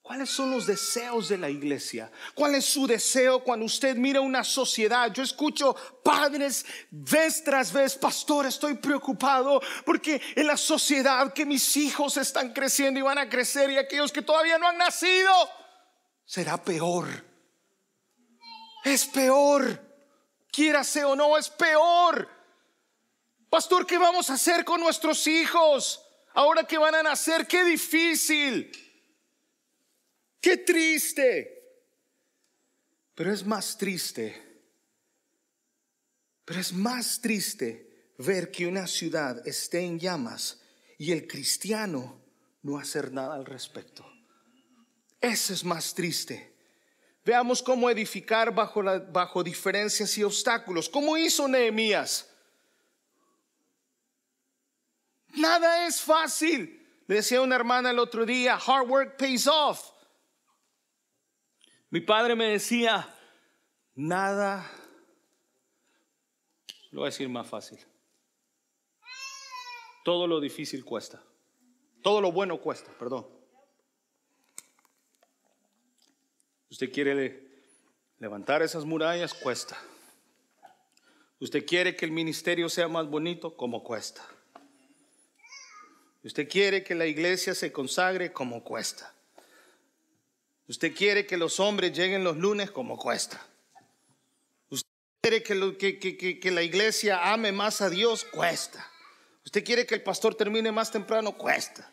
[0.01, 2.11] ¿Cuáles son los deseos de la iglesia?
[2.35, 5.11] ¿Cuál es su deseo cuando usted mira una sociedad?
[5.13, 11.77] Yo escucho padres vez tras vez, pastor, estoy preocupado porque en la sociedad que mis
[11.77, 15.31] hijos están creciendo y van a crecer y aquellos que todavía no han nacido,
[16.25, 17.07] será peor.
[18.83, 19.92] Es peor.
[20.53, 22.29] Quírase o no, es peor.
[23.49, 25.99] Pastor, ¿qué vamos a hacer con nuestros hijos?
[26.35, 28.71] Ahora que van a nacer, qué difícil.
[30.39, 31.59] Qué triste.
[33.15, 34.61] Pero es más triste.
[36.45, 40.61] Pero es más triste ver que una ciudad esté en llamas
[40.99, 42.21] y el cristiano
[42.61, 44.05] no hacer nada al respecto.
[45.19, 46.52] Eso es más triste.
[47.25, 50.89] Veamos cómo edificar bajo, bajo diferencias y obstáculos.
[50.89, 52.29] ¿Cómo hizo Nehemías?
[55.35, 56.79] Nada es fácil.
[57.07, 59.91] Le decía una hermana el otro día, hard work pays off.
[61.89, 63.07] Mi padre me decía,
[63.95, 64.69] nada,
[66.91, 67.79] lo voy a decir más fácil.
[70.03, 71.21] Todo lo difícil cuesta.
[72.01, 73.27] Todo lo bueno cuesta, perdón.
[76.73, 77.39] Usted quiere
[78.17, 79.79] levantar esas murallas, cuesta.
[81.39, 84.27] Usted quiere que el ministerio sea más bonito, como cuesta.
[86.23, 89.13] Usted quiere que la iglesia se consagre como cuesta.
[90.67, 93.39] Usted quiere que los hombres lleguen los lunes como cuesta.
[94.71, 94.89] Usted
[95.21, 98.83] quiere que, que, la iglesia ame más a Dios, cuesta.
[99.45, 101.87] Usted quiere que el pastor termine más temprano, cuesta.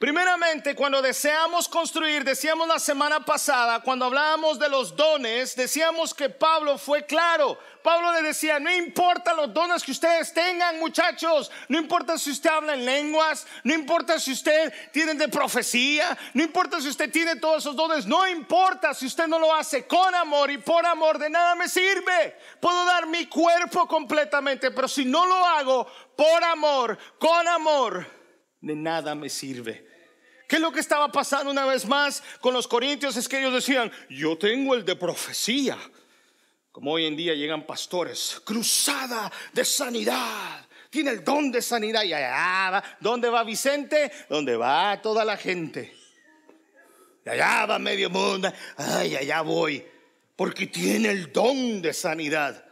[0.00, 6.30] Primeramente, cuando deseamos construir, decíamos la semana pasada, cuando hablábamos de los dones, decíamos que
[6.30, 7.58] Pablo fue claro.
[7.82, 12.48] Pablo le decía, no importa los dones que ustedes tengan, muchachos, no importa si usted
[12.48, 17.36] habla en lenguas, no importa si usted tiene de profecía, no importa si usted tiene
[17.36, 21.18] todos esos dones, no importa si usted no lo hace con amor y por amor,
[21.18, 22.38] de nada me sirve.
[22.58, 25.86] Puedo dar mi cuerpo completamente, pero si no lo hago
[26.16, 28.06] por amor, con amor,
[28.62, 29.89] de nada me sirve.
[30.50, 33.16] ¿Qué es lo que estaba pasando una vez más con los corintios?
[33.16, 35.78] Es que ellos decían, yo tengo el de profecía.
[36.72, 40.66] Como hoy en día llegan pastores, cruzada de sanidad.
[40.90, 42.82] Tiene el don de sanidad y allá va.
[42.98, 44.10] ¿Dónde va Vicente?
[44.28, 45.94] ¿Dónde va toda la gente?
[47.24, 48.52] Y allá va medio mundo.
[48.76, 49.86] Ay, allá voy.
[50.34, 52.64] Porque tiene el don de sanidad.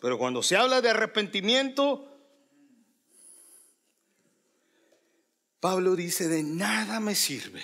[0.00, 2.15] Pero cuando se habla de arrepentimiento,
[5.66, 7.60] Pablo dice, de nada me sirve.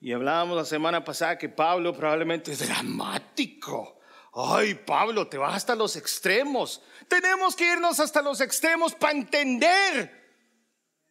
[0.00, 4.00] Y hablábamos la semana pasada que Pablo probablemente es dramático.
[4.32, 6.80] Ay, Pablo, te vas hasta los extremos.
[7.06, 10.38] Tenemos que irnos hasta los extremos para entender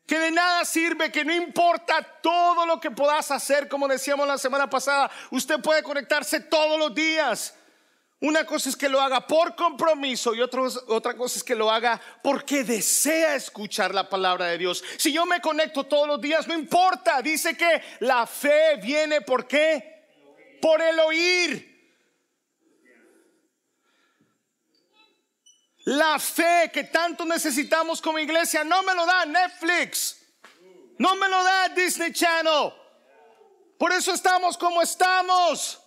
[0.08, 4.40] que de nada sirve, que no importa todo lo que puedas hacer, como decíamos la
[4.40, 7.56] semana pasada, usted puede conectarse todos los días.
[8.24, 12.00] Una cosa es que lo haga por compromiso y otra cosa es que lo haga
[12.24, 14.82] porque desea escuchar la palabra de Dios.
[14.98, 17.22] Si yo me conecto todos los días, no importa.
[17.22, 20.08] Dice que la fe viene por qué?
[20.62, 21.70] Por el oír.
[25.84, 30.16] La fe que tanto necesitamos como iglesia no me lo da Netflix.
[30.98, 32.72] No me lo da Disney Channel.
[33.78, 35.83] Por eso estamos como estamos.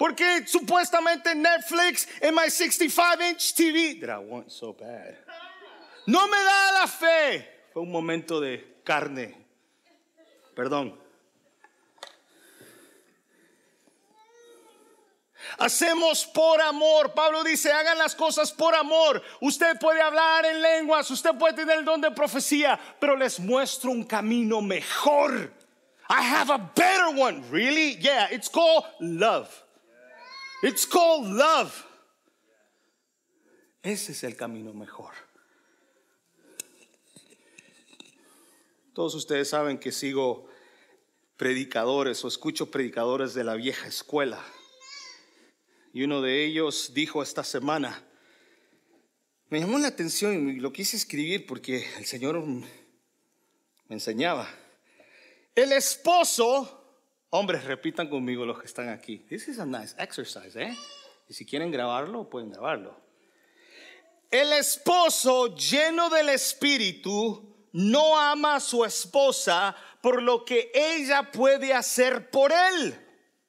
[0.00, 5.14] Porque supuestamente Netflix en my 65 inch TV that I want so bad.
[6.06, 7.46] No me da la fe.
[7.74, 9.36] Fue un momento de carne.
[10.56, 10.98] Perdón.
[15.58, 17.12] Hacemos por amor.
[17.12, 19.22] Pablo dice, hagan las cosas por amor.
[19.42, 23.90] Usted puede hablar en lenguas, usted puede tener el don de profecía, pero les muestro
[23.90, 25.52] un camino mejor.
[26.08, 27.42] I have a better one.
[27.50, 27.98] Really?
[28.00, 29.50] Yeah, it's called love.
[30.62, 31.72] It's called love.
[33.82, 35.14] Ese es el camino mejor.
[38.92, 40.46] Todos ustedes saben que sigo
[41.38, 44.44] predicadores o escucho predicadores de la vieja escuela.
[45.94, 48.04] Y uno de ellos dijo esta semana,
[49.48, 52.68] me llamó la atención y lo quise escribir porque el Señor me
[53.88, 54.48] enseñaba.
[55.54, 56.79] El esposo
[57.32, 59.18] Hombres, repitan conmigo los que están aquí.
[59.18, 60.76] This is a nice exercise, ¿eh?
[61.28, 63.00] Y si quieren grabarlo, pueden grabarlo.
[64.28, 71.72] El esposo lleno del espíritu no ama a su esposa por lo que ella puede
[71.72, 72.94] hacer por él,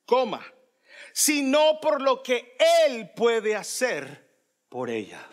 [0.06, 0.46] coma,
[1.12, 2.56] sino por lo que
[2.86, 4.30] él puede hacer
[4.70, 5.28] por ella.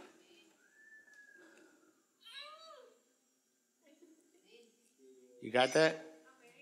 [5.42, 5.96] You got that?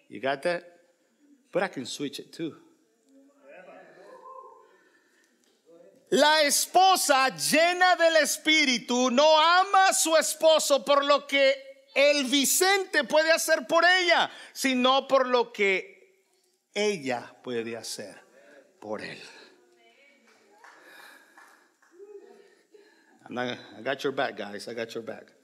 [0.08, 0.75] You got that?
[1.62, 2.56] I can switch it too.
[6.10, 11.54] La esposa llena del espíritu no ama a su esposo por lo que
[11.94, 15.96] el Vicente puede hacer por ella, sino por lo que
[16.74, 18.14] ella puede hacer
[18.78, 19.18] por él.
[23.28, 24.68] I got your back, guys.
[24.68, 25.35] I got your back.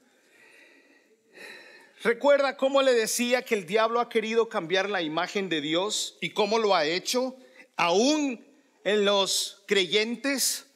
[2.03, 6.31] Recuerda cómo le decía que el diablo ha querido cambiar la imagen de Dios y
[6.31, 7.37] cómo lo ha hecho,
[7.77, 8.45] aún
[8.83, 10.67] en los creyentes.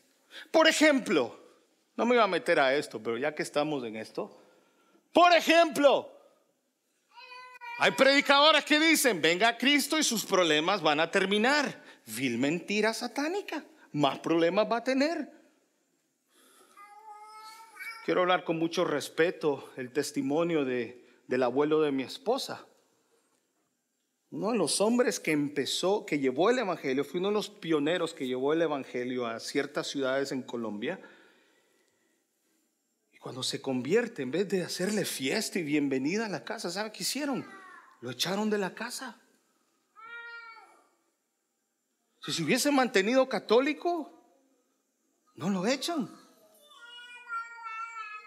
[0.52, 1.38] Por ejemplo,
[1.98, 4.42] no me iba a meter a esto, pero ya que estamos en esto,
[5.12, 6.10] por ejemplo,
[7.80, 11.84] hay predicadoras que dicen, venga Cristo y sus problemas van a terminar.
[12.06, 15.30] Vil mentira satánica, más problemas va a tener.
[18.06, 22.66] Quiero hablar con mucho respeto el testimonio de, del abuelo de mi esposa.
[24.30, 28.14] Uno de los hombres que empezó, que llevó el Evangelio, fue uno de los pioneros
[28.14, 31.00] que llevó el Evangelio a ciertas ciudades en Colombia.
[33.14, 36.92] Y cuando se convierte, en vez de hacerle fiesta y bienvenida a la casa, ¿sabe
[36.92, 37.46] qué hicieron?
[38.02, 39.22] Lo echaron de la casa.
[42.22, 44.12] Si se hubiese mantenido católico,
[45.36, 46.10] no lo echan.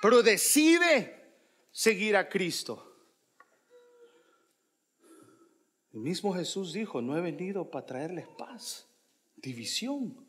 [0.01, 1.37] Pero decide
[1.71, 2.90] seguir a Cristo.
[5.93, 8.87] El mismo Jesús dijo, no he venido para traerles paz,
[9.37, 10.27] división.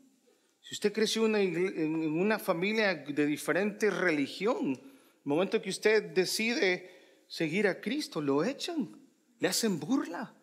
[0.60, 7.68] Si usted creció en una familia de diferente religión, el momento que usted decide seguir
[7.68, 9.00] a Cristo, lo echan,
[9.40, 10.34] le hacen burla.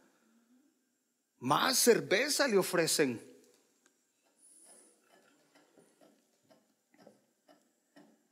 [1.41, 3.21] Más cerveza le ofrecen.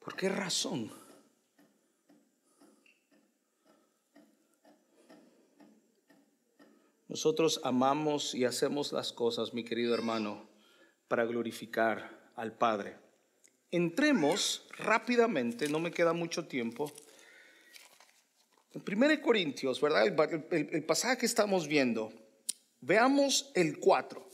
[0.01, 1.05] ¿Por qué razón?
[7.09, 10.48] Nosotros amamos y hacemos las cosas, mi querido hermano,
[11.09, 12.96] para glorificar al Padre.
[13.70, 16.90] Entremos rápidamente, no me queda mucho tiempo.
[18.72, 20.07] En 1 Corintios, ¿verdad?
[20.50, 22.12] El, pasaje que estamos viendo.
[22.80, 24.28] Veamos el 4.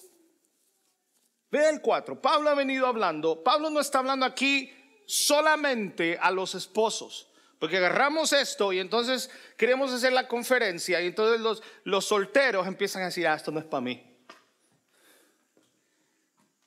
[1.51, 2.20] Ve el 4.
[2.20, 3.43] Pablo ha venido hablando.
[3.45, 4.70] Pablo no está hablando aquí
[5.07, 7.32] solamente a los esposos.
[7.63, 13.03] Porque agarramos esto y entonces queremos hacer la conferencia y entonces los, los solteros empiezan
[13.03, 14.05] a decir, ah, esto no es para mí.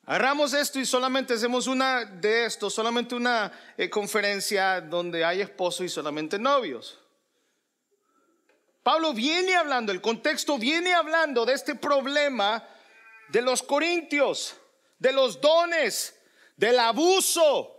[0.05, 5.85] Agarramos esto y solamente hacemos una de esto, solamente una eh, conferencia donde hay esposos
[5.85, 6.97] y solamente novios.
[8.81, 12.65] Pablo viene hablando, el contexto viene hablando de este problema
[13.27, 14.55] de los corintios,
[14.97, 16.17] de los dones,
[16.55, 17.74] del abuso,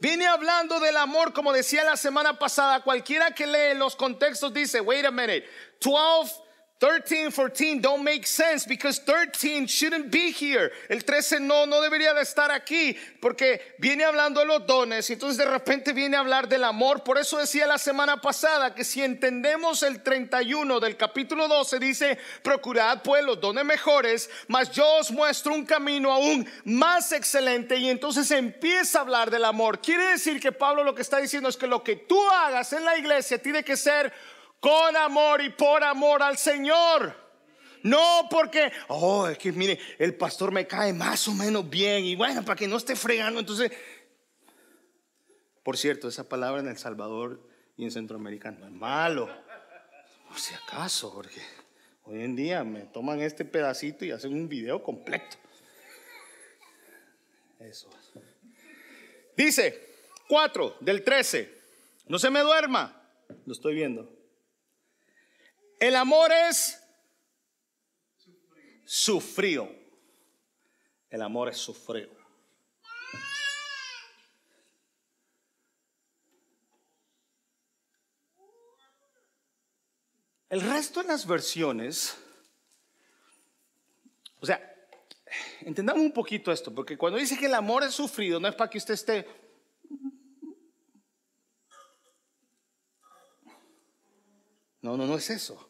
[0.00, 4.80] Viene hablando del amor, como decía la semana pasada, cualquiera que lee los contextos dice,
[4.80, 5.44] wait a minute,
[5.80, 6.47] 12
[6.80, 10.70] 13, 14 don't make sense because 13 shouldn't be here.
[10.88, 15.14] El 13 no, no debería de estar aquí porque viene hablando de los dones y
[15.14, 17.02] entonces de repente viene a hablar del amor.
[17.02, 22.18] Por eso decía la semana pasada que si entendemos el 31 del capítulo 12 dice,
[22.42, 27.90] procurad pues los dones mejores, mas yo os muestro un camino aún más excelente y
[27.90, 29.80] entonces empieza a hablar del amor.
[29.80, 32.84] Quiere decir que Pablo lo que está diciendo es que lo que tú hagas en
[32.84, 34.12] la iglesia tiene que ser
[34.60, 37.28] con amor y por amor al Señor.
[37.82, 42.16] No porque, oh, es que mire, el pastor me cae más o menos bien y
[42.16, 43.70] bueno, para que no esté fregando, entonces,
[45.62, 47.40] por cierto, esa palabra en El Salvador
[47.76, 49.28] y en Centroamérica no es malo,
[50.26, 51.40] por si acaso, porque
[52.04, 55.36] hoy en día me toman este pedacito y hacen un video completo.
[57.60, 57.88] Eso.
[59.36, 59.88] Dice
[60.28, 61.58] 4 del 13,
[62.08, 63.02] no se me duerma,
[63.46, 64.17] lo estoy viendo.
[65.78, 66.82] El amor es
[68.84, 69.68] sufrido.
[71.10, 72.10] El amor es sufrido.
[80.48, 82.16] El resto de las versiones,
[84.40, 84.60] o sea,
[85.60, 88.70] entendamos un poquito esto, porque cuando dice que el amor es sufrido, no es para
[88.70, 89.26] que usted esté...
[94.80, 95.67] No, no, no es eso.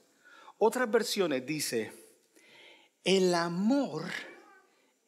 [0.59, 1.93] Otras versiones dice,
[3.05, 4.05] el amor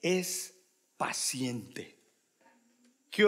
[0.01, 0.55] es
[0.97, 1.99] paciente.
[3.11, 3.27] ¿Qué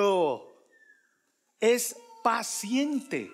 [1.60, 3.30] Es paciente.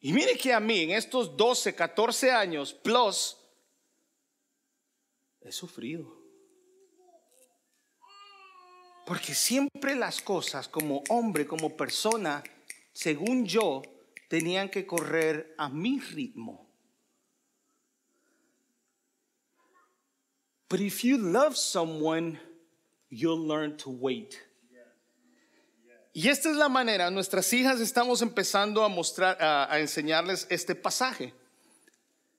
[0.00, 3.36] Y mire que a mí en estos 12, 14 años plus,
[5.40, 6.16] he sufrido.
[9.06, 12.42] Porque siempre las cosas como hombre, como persona,
[12.92, 13.82] según yo,
[14.28, 16.65] tenían que correr a mi ritmo.
[20.68, 22.38] But if you love someone,
[23.08, 24.40] you'll learn to wait.
[26.12, 30.74] Y esta es la manera, nuestras hijas estamos empezando a mostrar, a, a enseñarles este
[30.74, 31.34] pasaje,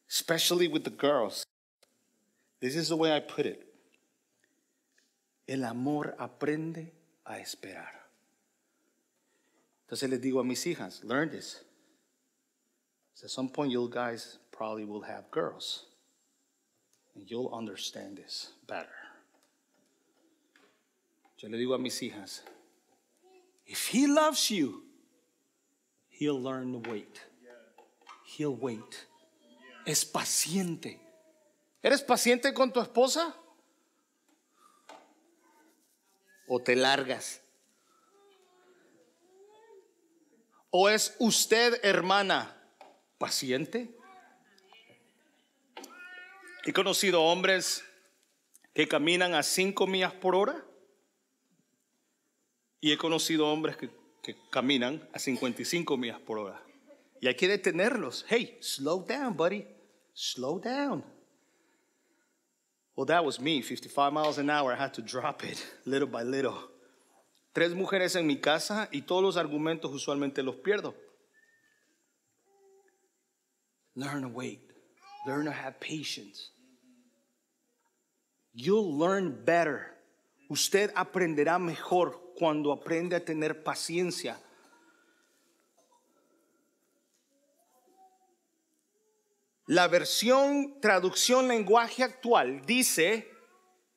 [0.09, 1.45] especially with the girls.
[2.59, 3.63] This is the way I put it.
[5.47, 6.91] El amor aprende
[7.23, 8.09] a esperar.
[9.85, 11.63] Entonces les digo a mis hijas, learn this.
[13.23, 15.85] at some point you guys probably will have girls.
[17.17, 18.89] And you'll understand this better.
[21.39, 22.41] Yo le digo a mis hijas,
[23.65, 24.83] if he loves you,
[26.09, 27.21] he'll learn to wait.
[28.23, 29.05] He'll wait.
[29.85, 30.99] Es paciente.
[31.83, 33.33] ¿Eres paciente con tu esposa?
[36.47, 37.39] ¿O te largas?
[40.69, 42.55] ¿O es usted, hermana,
[43.17, 43.96] paciente?
[46.67, 47.81] He conocido hombres
[48.73, 50.65] que caminan a 5 millas por hora
[52.81, 53.89] y he conocido hombres que,
[54.21, 56.61] que, caminan a 55 millas por hora.
[57.21, 58.25] Y hay que detenerlos.
[58.27, 59.65] Hey, slow down, buddy.
[60.13, 61.05] Slow down.
[62.97, 64.73] Well, that was me, 55 miles an hour.
[64.73, 66.69] I had to drop it little by little.
[67.53, 70.93] Tres mujeres en mi casa y todos los argumentos usualmente los pierdo.
[73.95, 74.59] Learn to wait.
[75.25, 76.51] Learn to have patience.
[78.59, 79.95] You'll learn better.
[80.49, 84.39] Usted aprenderá mejor cuando aprende a tener paciencia.
[89.67, 93.29] La versión traducción lenguaje actual dice,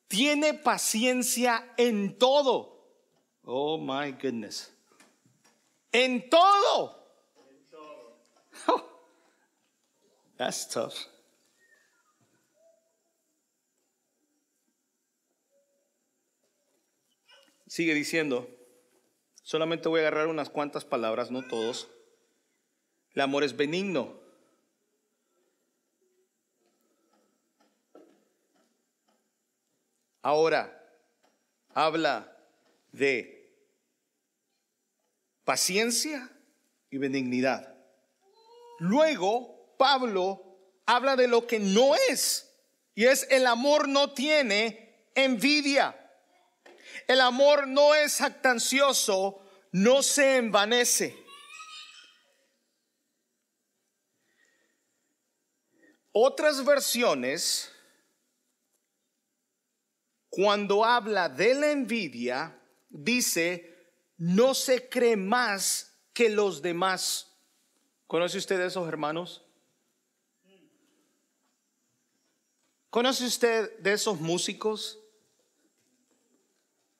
[0.07, 2.85] tiene paciencia en todo.
[3.43, 4.71] Oh my goodness.
[5.91, 6.99] En todo.
[10.37, 11.10] That's tough.
[17.71, 18.49] Sigue diciendo,
[19.43, 21.87] solamente voy a agarrar unas cuantas palabras, no todos.
[23.13, 24.19] El amor es benigno.
[30.21, 30.85] Ahora,
[31.69, 32.37] habla
[32.91, 33.55] de
[35.45, 36.29] paciencia
[36.89, 37.73] y benignidad.
[38.79, 42.53] Luego, Pablo habla de lo que no es,
[42.95, 46.00] y es el amor no tiene envidia.
[47.11, 49.41] El amor no es jactancioso,
[49.73, 51.13] no se envanece.
[56.13, 57.69] Otras versiones,
[60.29, 62.57] cuando habla de la envidia,
[62.87, 67.29] dice, no se cree más que los demás.
[68.07, 69.43] ¿Conoce usted esos hermanos?
[72.89, 74.97] ¿Conoce usted de esos músicos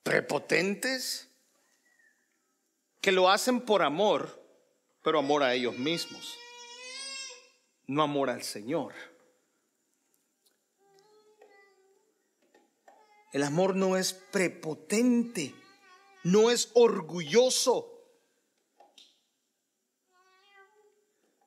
[0.03, 1.29] prepotentes
[3.01, 4.39] que lo hacen por amor,
[5.03, 6.37] pero amor a ellos mismos,
[7.87, 8.93] no amor al Señor?
[13.33, 15.55] El amor no es prepotente,
[16.23, 17.87] no es orgulloso.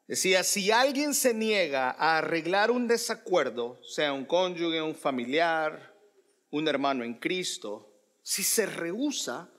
[0.07, 5.95] Decía, si alguien se niega a arreglar un desacuerdo, sea un cónyuge, un familiar,
[6.51, 7.94] un hermano en Cristo,
[8.25, 9.51] si se rehúsa,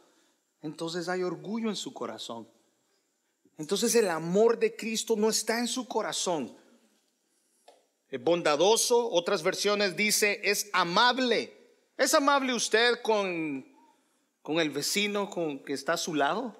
[0.63, 2.49] entonces hay orgullo en su corazón.
[3.59, 6.57] Entonces el amor de Cristo no está en su corazón.
[8.09, 11.55] Es bondadoso, otras versiones dice, es amable.
[11.95, 13.65] ¿Es amable usted con,
[14.41, 16.57] con el vecino con, que está a su lado?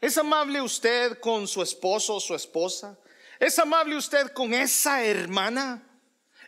[0.00, 2.98] ¿Es amable usted con su esposo o su esposa?
[3.38, 5.86] ¿Es amable usted con esa hermana?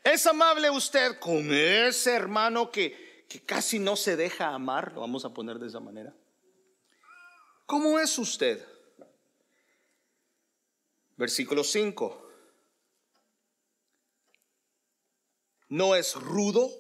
[0.03, 3.04] ¿Es amable usted con ese hermano que,
[3.35, 4.93] que casi no se deja amar?
[4.93, 6.15] Lo vamos a poner de esa manera.
[7.67, 8.65] ¿Cómo es usted?
[11.17, 12.29] Versículo 5.
[15.71, 16.71] No es rudo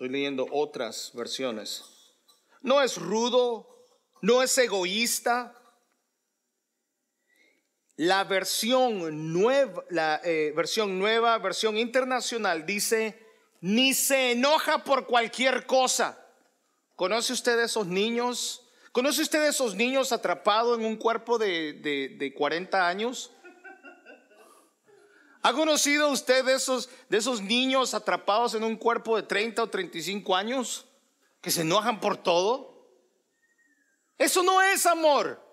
[0.00, 1.84] Estoy leyendo otras versiones.
[2.62, 3.86] No es rudo,
[4.22, 5.59] no es egoísta.
[8.00, 13.22] La versión nueva, la eh, versión nueva, versión internacional dice,
[13.60, 16.18] ni se enoja por cualquier cosa.
[16.96, 18.66] ¿Conoce usted esos niños?
[18.92, 23.32] ¿Conoce usted esos niños atrapados en un cuerpo de, de, de 40 años?
[25.42, 29.68] ¿Ha conocido usted de esos, de esos niños atrapados en un cuerpo de 30 o
[29.68, 30.86] 35 años
[31.42, 32.82] que se enojan por todo?
[34.16, 35.49] Eso no es amor.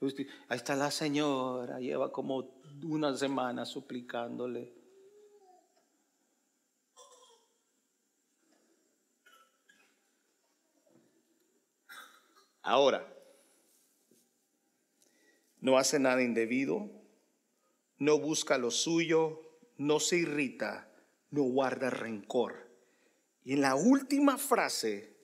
[0.00, 4.72] Ahí está la señora, lleva como una semana suplicándole.
[12.62, 13.12] Ahora,
[15.60, 16.90] no hace nada indebido,
[17.98, 19.40] no busca lo suyo,
[19.78, 20.92] no se irrita,
[21.30, 22.70] no guarda rencor.
[23.42, 25.16] Y en la última frase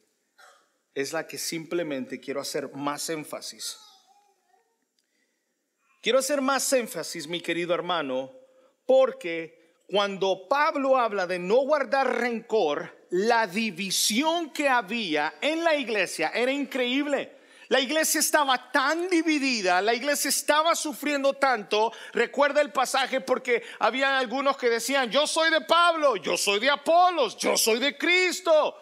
[0.94, 3.78] es la que simplemente quiero hacer más énfasis.
[6.04, 8.30] Quiero hacer más énfasis, mi querido hermano,
[8.84, 16.30] porque cuando Pablo habla de no guardar rencor, la división que había en la iglesia
[16.34, 17.32] era increíble.
[17.68, 21.90] La iglesia estaba tan dividida, la iglesia estaba sufriendo tanto.
[22.12, 26.68] Recuerda el pasaje porque había algunos que decían, yo soy de Pablo, yo soy de
[26.68, 28.76] Apolos, yo soy de Cristo.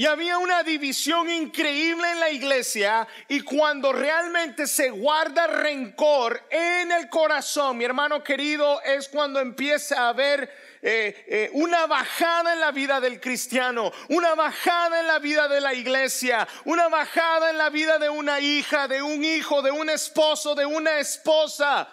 [0.00, 6.92] Y había una división increíble en la iglesia y cuando realmente se guarda rencor en
[6.92, 10.48] el corazón, mi hermano querido, es cuando empieza a haber
[10.82, 15.60] eh, eh, una bajada en la vida del cristiano, una bajada en la vida de
[15.60, 19.90] la iglesia, una bajada en la vida de una hija, de un hijo, de un
[19.90, 21.88] esposo, de una esposa.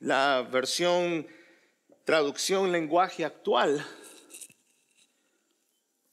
[0.00, 1.24] La versión
[2.04, 3.86] traducción lenguaje actual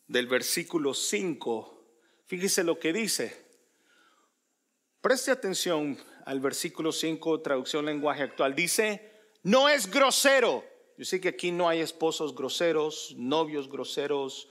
[0.09, 1.85] del versículo 5,
[2.25, 3.45] fíjese lo que dice.
[5.01, 8.55] Preste atención al versículo 5, traducción lenguaje actual.
[8.55, 10.65] Dice, no es grosero.
[10.97, 14.49] Yo sé que aquí no hay esposos groseros, novios groseros,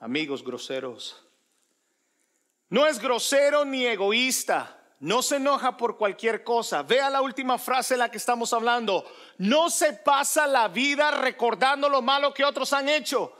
[0.00, 1.22] amigos groseros.
[2.70, 6.84] No es grosero ni egoísta no se enoja por cualquier cosa.
[6.84, 9.04] Vea la última frase de la que estamos hablando.
[9.36, 13.36] No se pasa la vida recordando lo malo que otros han hecho.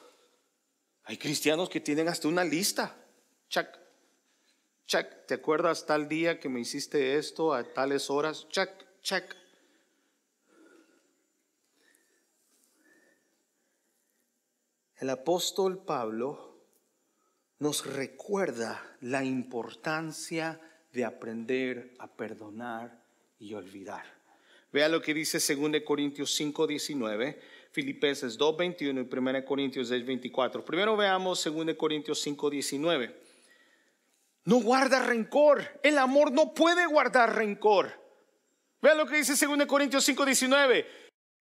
[1.04, 2.96] Hay cristianos que tienen hasta una lista.
[3.48, 3.68] Check.
[4.86, 5.26] Check.
[5.26, 8.48] ¿Te acuerdas tal día que me hiciste esto a tales horas?
[8.48, 8.70] Check.
[9.00, 9.32] Check.
[14.96, 16.56] El apóstol Pablo
[17.60, 20.60] nos recuerda la importancia
[20.92, 23.02] de aprender a perdonar
[23.38, 24.04] y olvidar.
[24.72, 27.40] Vea lo que dice 2 Corintios 5, 19,
[27.72, 30.64] Filipenses 2, 21 y 1 Corintios 10, 24.
[30.64, 33.22] Primero veamos 2 Corintios 5, 19.
[34.44, 35.80] No guarda rencor.
[35.82, 37.92] El amor no puede guardar rencor.
[38.80, 40.86] Vea lo que dice 2 Corintios 5, 19.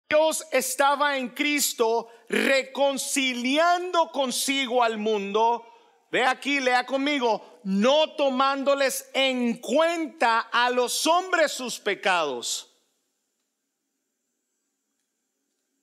[0.09, 5.65] Dios estaba en Cristo reconciliando consigo al mundo
[6.11, 12.75] Ve aquí, lea conmigo, no tomándoles en cuenta a los hombres sus pecados.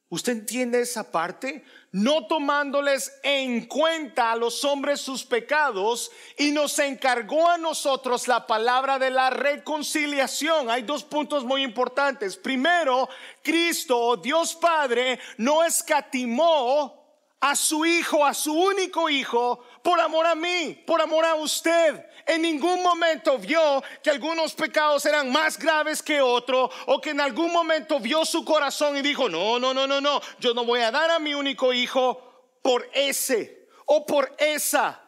[0.10, 1.64] ¿Usted entiende esa parte?
[1.92, 6.10] No tomándoles en cuenta a los hombres sus pecados
[6.40, 10.72] y nos encargó a nosotros la palabra de la reconciliación.
[10.72, 12.36] Hay dos puntos muy importantes.
[12.36, 13.08] Primero,
[13.44, 17.06] Cristo, Dios Padre, no escatimó
[17.42, 22.04] a su hijo, a su único hijo, por amor a mí, por amor a usted.
[22.26, 27.22] En ningún momento vio que algunos pecados eran más graves que otros o que en
[27.22, 30.82] algún momento vio su corazón y dijo, no, no, no, no, no, yo no voy
[30.82, 32.20] a dar a mi único hijo
[32.64, 35.00] por ese o por esa.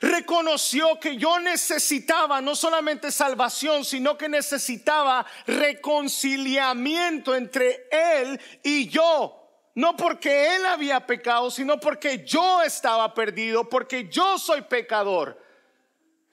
[0.00, 9.43] Reconoció que yo necesitaba no solamente salvación, sino que necesitaba reconciliamiento entre él y yo.
[9.74, 15.43] No porque él había pecado, sino porque yo estaba perdido, porque yo soy pecador.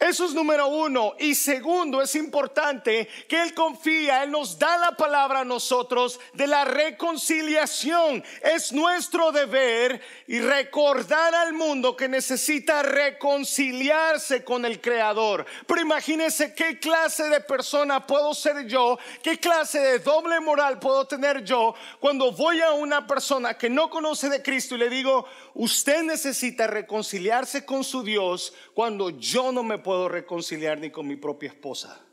[0.02, 1.14] Eso es número uno.
[1.20, 6.48] Y segundo, es importante que Él confía, Él nos da la palabra a nosotros de
[6.48, 8.24] la reconciliación.
[8.42, 15.46] Es nuestro deber y recordar al mundo que necesita reconciliarse con el Creador.
[15.68, 21.06] Pero imagínense qué clase de persona puedo ser yo, qué clase de doble moral puedo
[21.06, 25.28] tener yo cuando voy a una persona que no conoce de Cristo y le digo,
[25.54, 31.16] usted necesita reconciliarse con su Dios cuando yo no me puedo reconciliar ni con mi
[31.16, 32.06] propia esposa.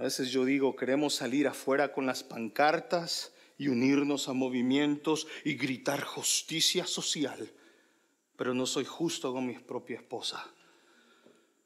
[0.00, 5.56] A veces yo digo, queremos salir afuera con las pancartas y unirnos a movimientos y
[5.56, 7.52] gritar justicia social,
[8.34, 10.50] pero no soy justo con mi propia esposa.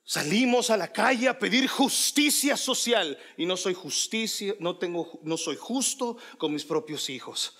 [0.05, 5.39] Salimos a la calle a pedir justicia social y no soy justicia, no tengo no
[5.39, 7.59] soy justo con mis propios hijos.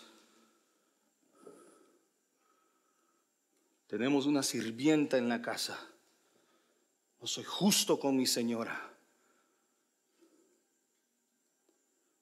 [3.87, 5.79] Tenemos una sirvienta en la casa.
[7.21, 8.93] No soy justo con mi señora.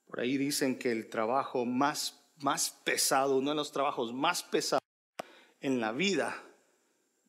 [0.07, 4.83] Por ahí dicen que el trabajo más, más pesado, uno de los trabajos más pesados
[5.61, 6.45] en la vida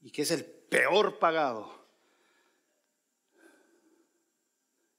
[0.02, 1.83] y que es el peor pagado,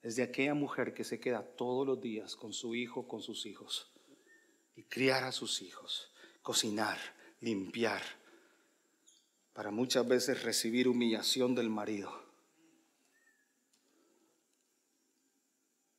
[0.05, 3.91] es aquella mujer que se queda todos los días con su hijo, con sus hijos,
[4.77, 6.99] y criar a sus hijos, cocinar,
[7.41, 8.03] limpiar,
[9.55, 12.23] para muchas veces recibir humillación del marido.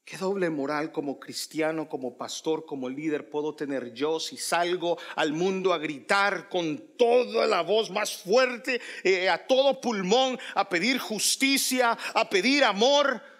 [0.03, 5.34] ¿Qué doble moral como cristiano, como pastor, como líder puedo tener yo si salgo al
[5.34, 10.99] mundo a gritar con toda la voz más fuerte, eh, a todo pulmón, a pedir
[10.99, 13.35] justicia, a pedir amor?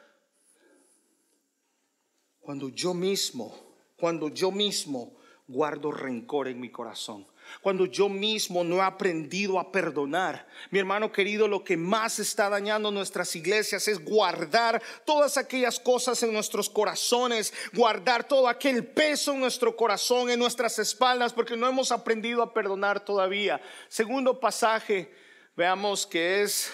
[2.46, 3.54] Cuando yo mismo,
[3.98, 5.18] cuando yo mismo
[5.48, 7.26] guardo rencor en mi corazón
[7.62, 10.48] cuando yo mismo no he aprendido a perdonar.
[10.70, 16.22] Mi hermano querido, lo que más está dañando nuestras iglesias es guardar todas aquellas cosas
[16.24, 21.68] en nuestros corazones, guardar todo aquel peso en nuestro corazón, en nuestras espaldas, porque no
[21.68, 23.62] hemos aprendido a perdonar todavía.
[23.88, 25.12] Segundo pasaje,
[25.56, 26.72] veamos que es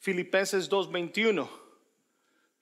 [0.00, 1.63] Filipenses 2:21.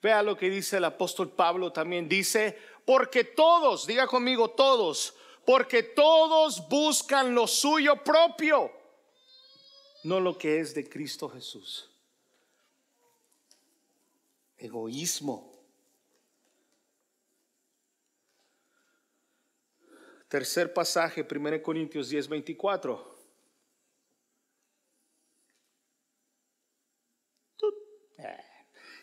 [0.03, 2.09] Vea lo que dice el apóstol Pablo también.
[2.09, 5.15] Dice, porque todos, diga conmigo todos,
[5.47, 8.73] porque todos buscan lo suyo propio,
[10.03, 11.89] no lo que es de Cristo Jesús.
[14.59, 15.53] Egoísmo.
[20.29, 23.12] Tercer pasaje, 1 Corintios 10, 24.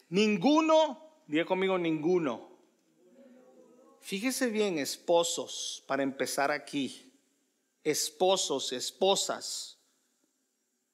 [0.10, 2.49] Ninguno, diga conmigo, ninguno.
[3.99, 7.12] Fíjese bien, esposos, para empezar aquí,
[7.84, 9.78] esposos, esposas,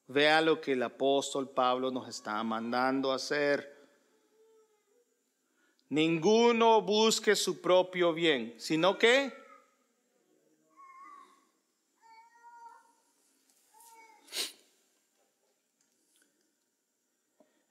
[0.07, 3.73] vea lo que el apóstol Pablo nos está mandando a hacer.
[5.89, 9.44] Ninguno busque su propio bien, sino que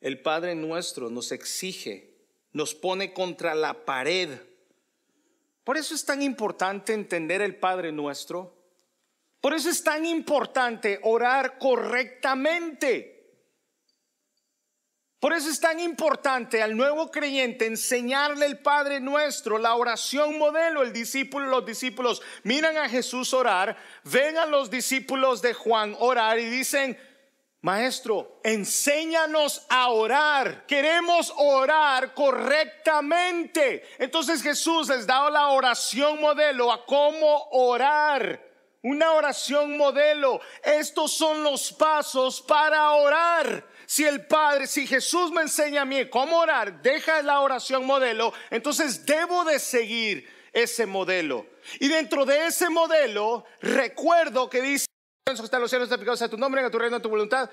[0.05, 2.15] el Padre nuestro nos exige,
[2.53, 4.39] nos pone contra la pared
[5.65, 8.55] por eso es tan importante entender el Padre nuestro.
[9.41, 13.11] Por eso es tan importante orar correctamente.
[15.19, 20.83] Por eso es tan importante al nuevo creyente enseñarle el Padre nuestro, la oración modelo.
[20.83, 23.75] El discípulo, los discípulos miran a Jesús orar,
[24.05, 26.99] ven a los discípulos de Juan orar y dicen,
[27.65, 30.67] Maestro, enséñanos a orar.
[30.67, 33.83] Queremos orar correctamente.
[33.99, 38.39] Entonces Jesús les da la oración modelo a cómo orar.
[38.83, 40.43] Una oración modelo.
[40.63, 43.67] Estos son los pasos para orar.
[43.87, 48.35] Si el Padre, si Jesús me enseña a mí cómo orar, deja la oración modelo,
[48.51, 51.47] entonces debo de seguir ese modelo.
[51.81, 54.87] Y dentro de ese modelo, recuerdo que dice
[55.27, 57.51] están los cielos aplicados a tu nombre, a tu reino, a tu voluntad.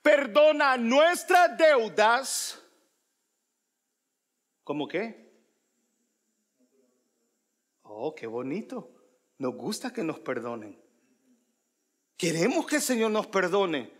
[0.00, 2.62] Perdona nuestras deudas.
[4.62, 5.28] ¿Cómo qué?
[7.82, 8.90] Oh, qué bonito.
[9.38, 10.80] Nos gusta que nos perdonen.
[12.16, 13.92] Queremos que el Señor nos perdone.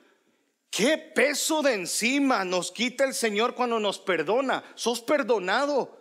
[0.70, 4.62] ¿Qué peso de encima nos quita el Señor cuando nos perdona?
[4.76, 5.98] Sos perdonado.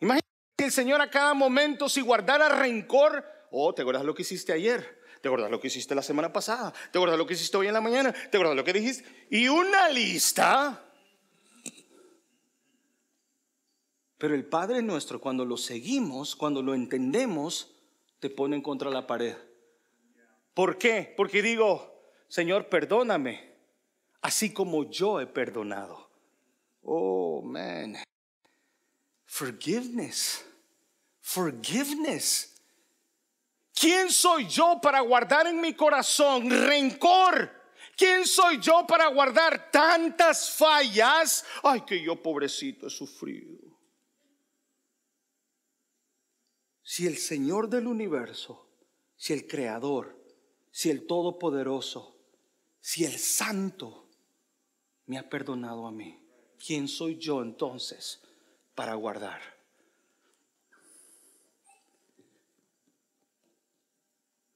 [0.00, 4.22] Imagínate que el Señor a cada momento, si guardara rencor, oh, ¿te acuerdas lo que
[4.22, 4.97] hiciste ayer?
[5.20, 6.72] ¿Te acuerdas lo que hiciste la semana pasada?
[6.92, 8.12] ¿Te acuerdas lo que hiciste hoy en la mañana?
[8.12, 9.26] ¿Te acuerdas lo que dijiste?
[9.30, 10.84] Y una lista.
[14.18, 17.74] Pero el Padre nuestro, cuando lo seguimos, cuando lo entendemos,
[18.18, 19.36] te pone contra la pared.
[20.54, 21.14] ¿Por qué?
[21.16, 23.54] Porque digo, Señor, perdóname,
[24.20, 26.10] así como yo he perdonado.
[26.82, 27.96] Oh, man.
[29.24, 30.44] Forgiveness.
[31.20, 32.57] Forgiveness.
[33.78, 37.50] ¿Quién soy yo para guardar en mi corazón rencor?
[37.96, 41.44] ¿Quién soy yo para guardar tantas fallas?
[41.62, 43.58] Ay, que yo pobrecito he sufrido.
[46.82, 48.68] Si el Señor del universo,
[49.16, 50.16] si el Creador,
[50.70, 52.16] si el Todopoderoso,
[52.80, 54.08] si el Santo
[55.06, 56.24] me ha perdonado a mí,
[56.64, 58.22] ¿quién soy yo entonces
[58.74, 59.57] para guardar?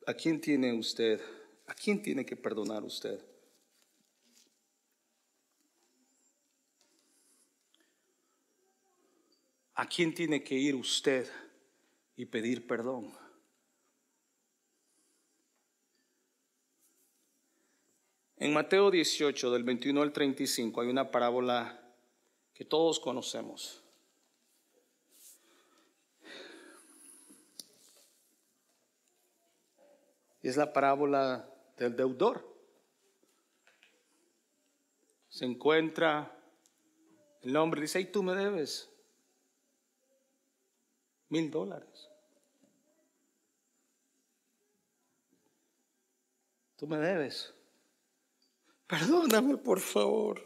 [0.06, 1.20] ¿A quién tiene usted?
[1.66, 3.20] ¿A quién tiene que perdonar usted?
[9.74, 11.28] ¿A quién tiene que ir usted
[12.16, 13.12] y pedir perdón?
[18.38, 21.80] En Mateo 18, del 21 al 35, hay una parábola
[22.52, 23.81] que todos conocemos.
[30.48, 32.48] Es la parábola del deudor.
[35.28, 36.38] Se encuentra
[37.42, 38.88] el hombre dice, y tú me debes
[41.28, 42.08] mil dólares.
[46.76, 47.52] Tú me debes.
[48.86, 50.40] Perdóname, por favor.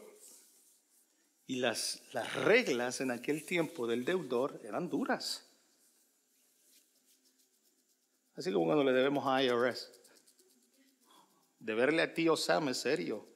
[1.46, 5.45] Y las, las reglas en aquel tiempo del deudor eran duras.
[8.36, 9.90] Así como cuando le debemos a IRS.
[11.58, 13.26] Deberle a ti, Osama, es serio.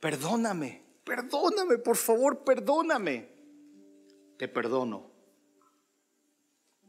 [0.00, 3.28] Perdóname, perdóname, por favor, perdóname.
[4.38, 5.10] Te perdono.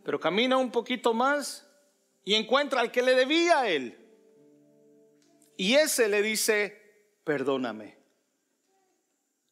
[0.03, 1.67] Pero camina un poquito más
[2.23, 3.97] y encuentra al que le debía a él.
[5.57, 7.97] Y ese le dice, perdóname.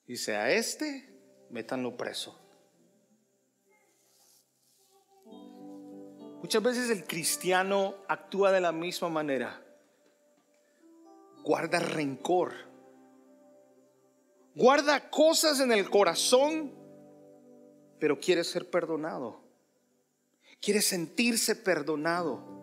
[0.08, 1.09] Dice, a este,
[1.50, 2.38] métanlo preso.
[6.41, 9.62] Muchas veces el cristiano actúa de la misma manera.
[11.43, 12.54] Guarda rencor.
[14.56, 16.74] Guarda cosas en el corazón,
[18.00, 19.41] pero quiere ser perdonado.
[20.62, 22.59] Quiere sentirse perdonado.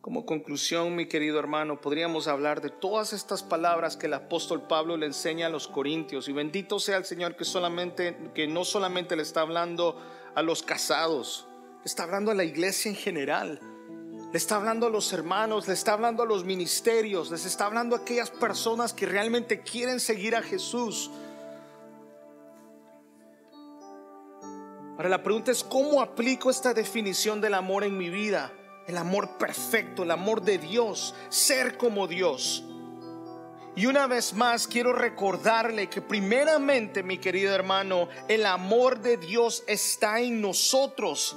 [0.00, 4.96] Como conclusión, mi querido hermano, podríamos hablar de todas estas palabras que el apóstol Pablo
[4.96, 6.26] le enseña a los corintios.
[6.26, 10.00] Y bendito sea el Señor que solamente, que no solamente le está hablando
[10.34, 11.46] a los casados,
[11.80, 13.60] le está hablando a la iglesia en general,
[14.32, 17.94] le está hablando a los hermanos, le está hablando a los ministerios, les está hablando
[17.94, 21.10] a aquellas personas que realmente quieren seguir a Jesús.
[24.96, 28.50] Ahora la pregunta es, ¿cómo aplico esta definición del amor en mi vida?
[28.86, 32.64] El amor perfecto, el amor de Dios, ser como Dios.
[33.76, 39.62] Y una vez más quiero recordarle que primeramente, mi querido hermano, el amor de Dios
[39.66, 41.36] está en nosotros.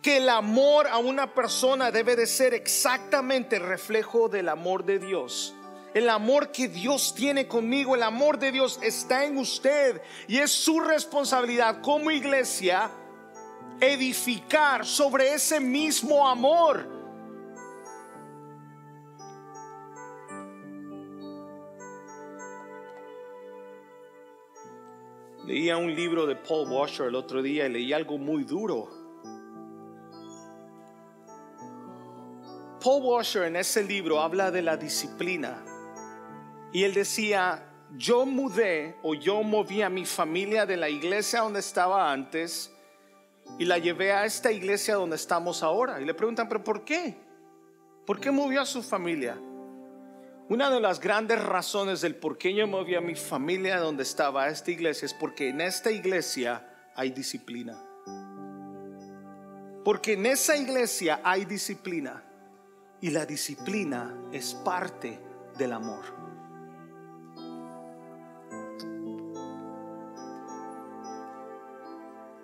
[0.00, 4.98] Que el amor a una persona debe de ser exactamente el reflejo del amor de
[4.98, 5.54] Dios.
[5.94, 10.50] El amor que Dios tiene conmigo, el amor de Dios está en usted y es
[10.50, 12.90] su responsabilidad como iglesia
[13.82, 16.86] edificar sobre ese mismo amor.
[25.44, 28.88] Leía un libro de Paul Washer el otro día y leí algo muy duro.
[32.80, 35.64] Paul Washer en ese libro habla de la disciplina.
[36.72, 41.58] Y él decía, yo mudé o yo moví a mi familia de la iglesia donde
[41.58, 42.71] estaba antes
[43.58, 46.00] y la llevé a esta iglesia donde estamos ahora.
[46.00, 47.16] Y le preguntan, pero ¿por qué?
[48.06, 49.38] ¿Por qué movió a su familia?
[50.48, 54.48] Una de las grandes razones del por qué yo moví a mi familia donde estaba
[54.48, 57.82] esta iglesia es porque en esta iglesia hay disciplina.
[59.84, 62.22] Porque en esa iglesia hay disciplina
[63.00, 65.20] y la disciplina es parte
[65.56, 66.21] del amor.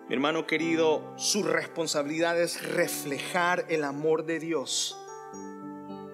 [0.09, 4.99] Mi hermano querido, su responsabilidad es reflejar el amor de Dios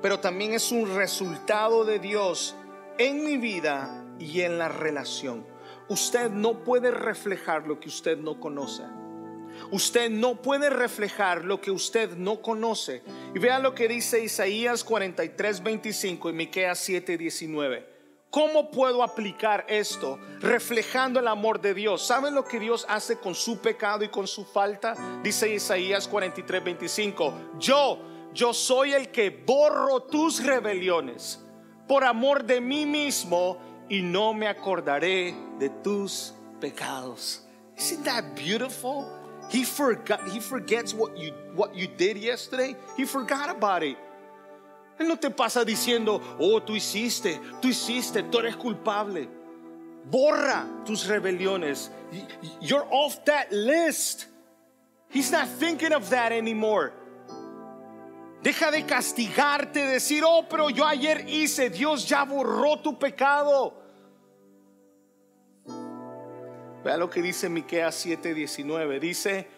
[0.05, 2.55] pero también es un resultado de Dios
[2.99, 5.47] en mi vida y en la relación.
[5.89, 8.83] Usted no puede reflejar lo que usted no conoce.
[9.71, 13.03] Usted no puede reflejar lo que usted no conoce.
[13.35, 17.94] Y vea lo que dice Isaías 43, 25 y Miqueas 7, 19.
[18.35, 22.05] ¿Cómo puedo aplicar esto reflejando el amor de Dios?
[22.05, 24.97] ¿Saben lo que Dios hace con su pecado y con su falta?
[25.23, 27.35] Dice Isaías 43, 25.
[27.61, 28.01] Yo
[28.33, 31.41] yo soy el que borro tus rebeliones
[31.87, 33.57] por amor de mí mismo
[33.89, 37.47] y no me acordaré de tus pecados.
[37.79, 39.07] Isn't that beautiful?
[39.49, 42.75] He forgot he forgets what you what you did yesterday.
[42.97, 43.97] He forgot about it.
[44.99, 49.29] Él no te pasa diciendo, "Oh, tú hiciste, tú hiciste, tú eres culpable."
[50.11, 51.91] Borra tus rebeliones.
[52.61, 54.27] You're off that list.
[55.09, 56.93] He's not thinking of that anymore.
[58.43, 63.73] Deja de castigarte, decir, oh, pero yo ayer hice, Dios ya borró tu pecado.
[66.85, 69.01] Vea lo que dice Miqueas 7:19.
[69.01, 69.49] Dice,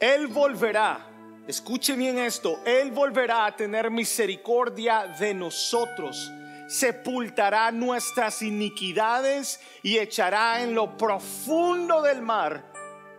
[0.00, 1.06] Él volverá,
[1.46, 6.32] escuche bien esto, Él volverá a tener misericordia de nosotros,
[6.68, 12.64] sepultará nuestras iniquidades y echará en lo profundo del mar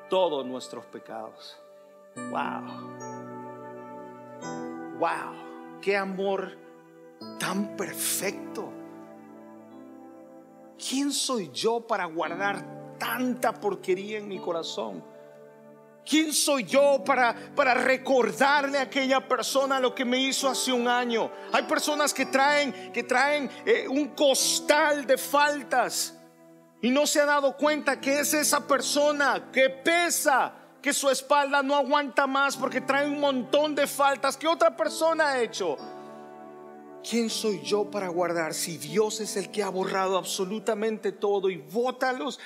[0.09, 1.57] todos nuestros pecados.
[2.15, 3.25] Wow
[4.97, 6.57] wow, qué amor
[7.39, 8.71] tan perfecto.
[10.77, 15.03] ¿Quién soy yo para guardar tanta porquería en mi corazón?
[16.05, 20.87] ¿Quién soy yo para, para recordarle a aquella persona lo que me hizo hace un
[20.87, 21.31] año?
[21.51, 26.15] Hay personas que traen, que traen eh, un costal de faltas
[26.81, 31.63] y no se ha dado cuenta que es esa persona que pesa que su espalda
[31.63, 35.75] no aguanta más porque trae un montón de faltas que otra persona ha hecho.
[37.07, 41.57] ¿Quién soy yo para guardar si Dios es el que ha borrado absolutamente todo y
[41.57, 42.39] bota los,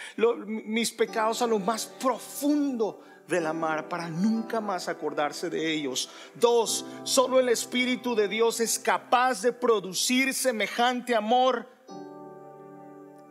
[0.46, 6.10] mis pecados a lo más profundo de la mar para nunca más acordarse de ellos?
[6.36, 11.68] Dos, solo el Espíritu de Dios es capaz de producir semejante amor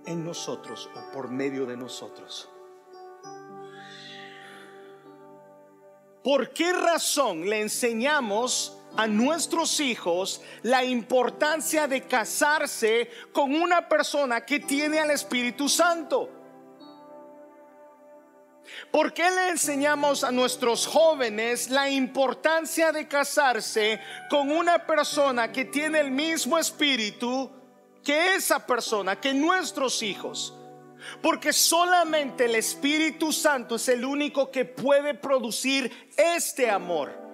[0.06, 2.48] en nosotros o por medio de nosotros.
[6.22, 14.44] ¿Por qué razón le enseñamos a nuestros hijos la importancia de casarse con una persona
[14.44, 16.37] que tiene al Espíritu Santo?
[18.90, 24.00] ¿Por qué le enseñamos a nuestros jóvenes la importancia de casarse
[24.30, 27.50] con una persona que tiene el mismo espíritu
[28.04, 30.54] que esa persona, que nuestros hijos?
[31.22, 37.28] Porque solamente el Espíritu Santo es el único que puede producir este amor.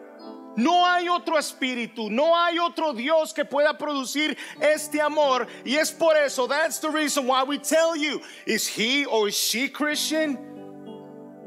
[0.56, 5.48] No hay otro espíritu, no hay otro Dios que pueda producir este amor.
[5.64, 9.34] Y es por eso, that's the reason why we tell you, is he or is
[9.34, 10.53] she Christian?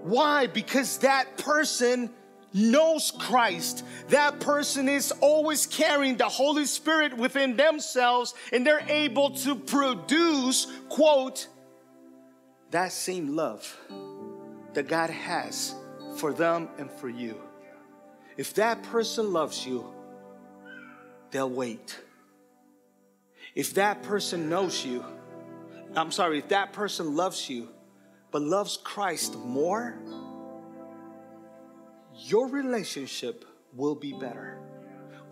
[0.08, 0.48] Why?
[0.48, 2.10] Because that person
[2.54, 3.84] knows Christ.
[4.08, 10.68] That person is always carrying the Holy Spirit within themselves and they're able to produce,
[10.88, 11.48] quote,
[12.72, 13.78] that same love
[14.74, 15.76] that God has
[16.16, 17.42] for them and for you.
[18.38, 19.94] If that person loves you,
[21.32, 22.00] they'll wait.
[23.56, 25.04] If that person knows you,
[25.96, 27.70] I'm sorry, if that person loves you,
[28.32, 29.96] but loves Christ more,
[32.14, 34.58] your relationship will be better.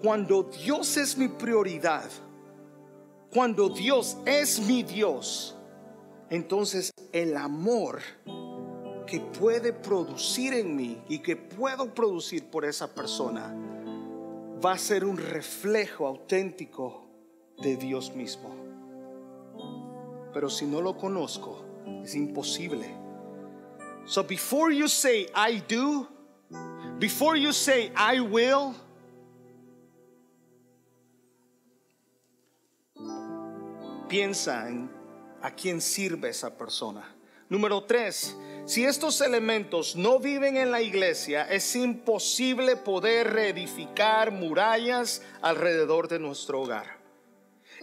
[0.01, 2.09] Cuando Dios es mi prioridad,
[3.31, 5.55] cuando Dios es mi Dios,
[6.29, 8.01] entonces el amor
[9.05, 13.53] que puede producir en mí y que puedo producir por esa persona
[14.63, 17.05] va a ser un reflejo auténtico
[17.61, 18.55] de Dios mismo.
[20.33, 21.64] Pero si no lo conozco,
[22.03, 22.86] es imposible.
[24.05, 26.07] So before you say I do,
[26.99, 28.75] before you say I will,
[34.07, 34.89] piensa en
[35.41, 37.15] a quién sirve esa persona.
[37.49, 45.21] Número tres, si estos elementos no viven en la iglesia, es imposible poder reedificar murallas
[45.41, 46.94] alrededor de nuestro hogar.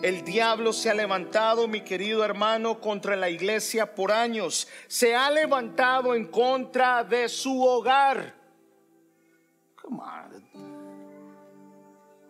[0.02, 4.66] El diablo se ha levantado, mi querido hermano, contra la iglesia por años.
[4.88, 8.34] Se ha levantado en contra de su hogar.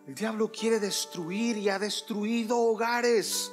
[0.05, 3.51] El diablo quiere destruir y ha destruido hogares.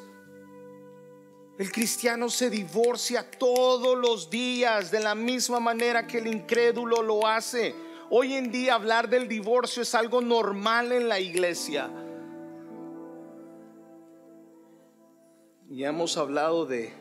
[1.59, 7.27] El cristiano se divorcia todos los días de la misma manera que el incrédulo lo
[7.27, 7.75] hace.
[8.11, 11.91] Hoy en día hablar del divorcio es algo normal en la iglesia.
[15.71, 16.93] Y hemos hablado de,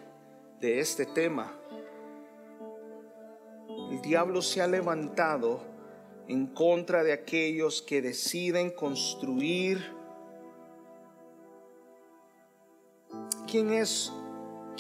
[0.61, 1.51] de este tema.
[3.89, 5.61] El diablo se ha levantado
[6.28, 9.91] en contra de aquellos que deciden construir.
[13.47, 14.13] ¿Quién es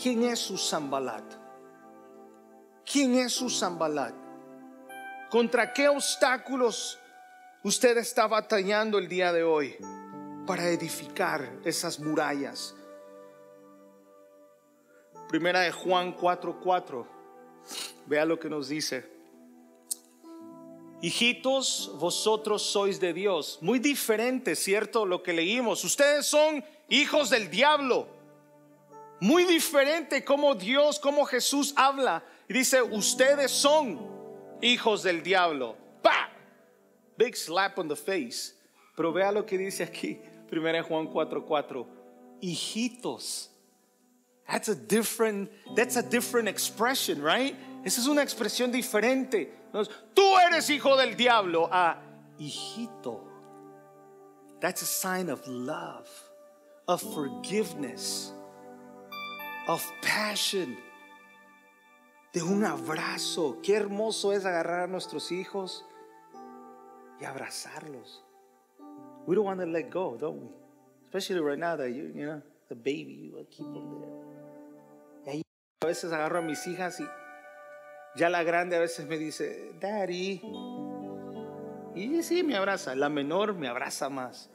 [0.01, 1.25] ¿Quién es su Zambalat?
[2.85, 4.13] ¿Quién es su Zambalat?
[5.31, 6.99] ¿Contra qué obstáculos
[7.63, 9.75] usted está batallando el día de hoy
[10.45, 12.75] para edificar esas murallas?
[15.29, 17.07] Primera de Juan 4:4.
[18.05, 19.05] Vea lo que nos dice.
[21.01, 23.59] Hijitos, vosotros sois de Dios.
[23.61, 25.05] Muy diferente, ¿cierto?
[25.05, 25.85] Lo que leímos.
[25.85, 28.19] Ustedes son hijos del diablo
[29.19, 32.23] muy diferente como Dios, como Jesús habla.
[32.47, 33.99] Y dice, ustedes son
[34.61, 35.75] hijos del diablo.
[36.01, 36.29] ¡Pah!
[37.17, 38.53] Big slap on the face.
[38.95, 40.19] Pero vea lo que dice aquí,
[40.51, 41.85] 1 Juan 4:4.
[42.41, 43.51] Hijitos.
[44.49, 47.55] That's a different, that's a different expression, right?
[47.85, 49.49] Esa es una expresión diferente.
[50.15, 51.69] Tú eres hijo del diablo.
[51.71, 51.97] A
[52.39, 53.21] hijito.
[54.59, 56.09] That's a sign of love,
[56.87, 58.33] of forgiveness
[59.69, 60.75] of passion,
[62.33, 63.61] de un abrazo.
[63.61, 65.85] Qué hermoso es agarrar a nuestros hijos
[67.21, 68.23] y abrazarlos.
[69.27, 70.49] We don't want to let go, don't we?
[71.05, 74.38] Especially right now that you, you know, the baby, you keep them there.
[75.81, 77.05] A veces agarro a mis hijas y
[78.15, 80.41] ya la grande a veces me dice, Daddy.
[81.95, 82.95] Y sí, me abraza.
[82.95, 84.49] La menor me abraza más.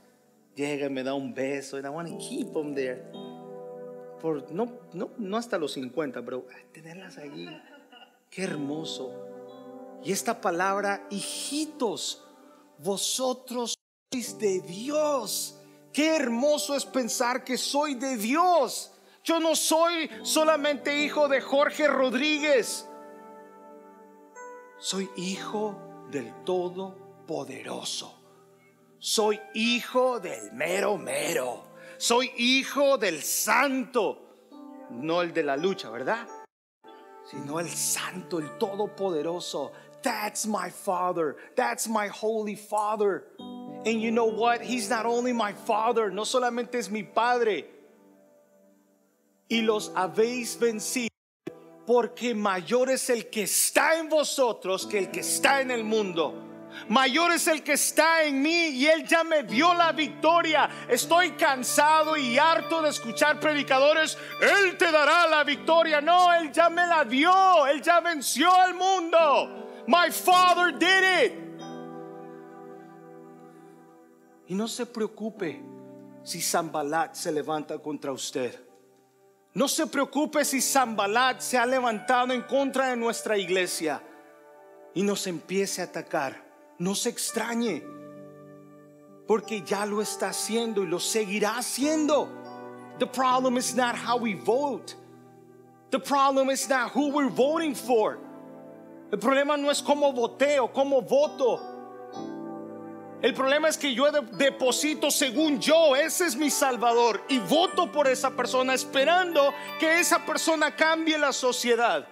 [0.55, 1.77] Llega y me da un beso.
[1.77, 3.03] And I want to keep them there
[4.51, 7.49] no, no, no hasta los 50, pero tenerlas allí,
[8.31, 9.12] qué hermoso.
[10.03, 12.25] Y esta palabra, hijitos,
[12.79, 13.75] vosotros
[14.11, 15.59] sois de Dios.
[15.93, 18.93] Qué hermoso es pensar que soy de Dios.
[19.25, 22.87] Yo no soy solamente hijo de Jorge Rodríguez.
[24.79, 28.14] Soy hijo del Todopoderoso.
[28.99, 31.64] Soy hijo del mero mero.
[31.97, 34.20] Soy hijo del santo.
[34.91, 36.27] No el de la lucha, ¿verdad?
[37.25, 39.72] Sino el santo, el todopoderoso.
[40.03, 41.37] That's my father.
[41.57, 43.25] That's my holy father.
[43.39, 44.61] And you know what?
[44.61, 47.74] He's not only my father, no solamente es mi padre.
[49.49, 51.09] Y los habéis vencido
[51.86, 56.40] porque mayor es el que está en vosotros que el que está en el mundo.
[56.88, 60.68] Mayor es el que está en mí y Él ya me dio la victoria.
[60.88, 64.18] Estoy cansado y harto de escuchar predicadores.
[64.40, 66.01] Él te dará la victoria.
[66.01, 67.66] No, Él ya me la dio.
[67.66, 69.84] Él ya venció al mundo.
[69.86, 71.45] My Father did it.
[74.49, 75.62] Y no se preocupe
[76.22, 78.64] si Zambalat se levanta contra usted.
[79.55, 84.02] No se preocupe si Zambalat se ha levantado en contra de nuestra iglesia
[84.94, 86.42] y nos empiece a atacar.
[86.78, 87.84] No se extrañe,
[89.28, 92.28] porque ya lo está haciendo y lo seguirá haciendo.
[92.98, 94.96] The problem is not how we vote.
[95.90, 98.18] The problem is not who we're voting for.
[99.12, 101.74] El problema no es cómo voteo, cómo voto.
[103.25, 108.07] El problema es que yo deposito según yo, ese es mi Salvador, y voto por
[108.07, 109.51] esa persona esperando
[109.81, 112.07] que esa persona cambie la sociedad.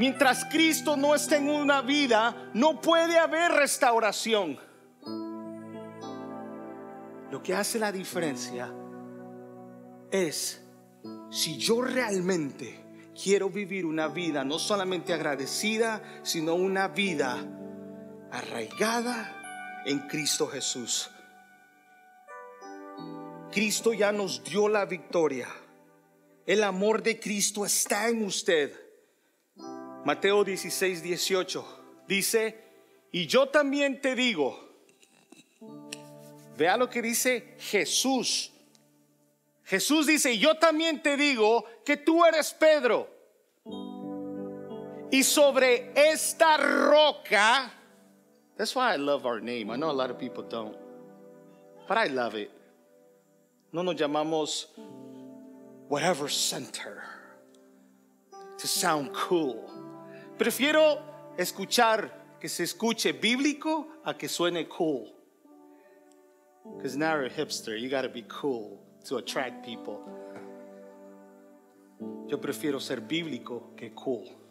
[0.00, 4.58] Mientras Cristo no esté en una vida, no puede haber restauración.
[7.30, 8.68] Lo que hace la diferencia
[10.10, 10.60] es
[11.30, 12.84] si yo realmente
[13.14, 17.38] quiero vivir una vida no solamente agradecida, sino una vida
[18.32, 19.38] arraigada
[19.84, 21.10] en Cristo Jesús.
[23.50, 25.48] Cristo ya nos dio la victoria.
[26.46, 28.74] El amor de Cristo está en usted.
[30.04, 32.58] Mateo 16, 18 dice,
[33.12, 34.58] y yo también te digo,
[36.56, 38.50] vea lo que dice Jesús.
[39.64, 43.08] Jesús dice, yo también te digo que tú eres Pedro.
[45.10, 47.81] Y sobre esta roca,
[48.62, 49.72] That's why I love our name.
[49.72, 50.76] I know a lot of people don't,
[51.88, 52.48] but I love it.
[53.72, 54.66] No nos llamamos
[55.88, 57.02] whatever center
[58.58, 59.68] to sound cool.
[60.38, 61.00] Prefiero
[61.36, 62.08] escuchar
[62.40, 65.12] que se escuche bíblico a que suene cool.
[66.76, 70.00] Because now you're a hipster, you got to be cool to attract people.
[72.28, 74.41] Yo prefiero ser bíblico que cool.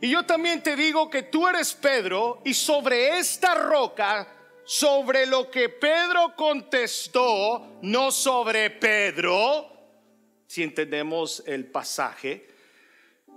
[0.00, 4.28] Y yo también te digo que tú eres Pedro y sobre esta roca,
[4.64, 9.66] sobre lo que Pedro contestó, no sobre Pedro,
[10.46, 12.46] si entendemos el pasaje,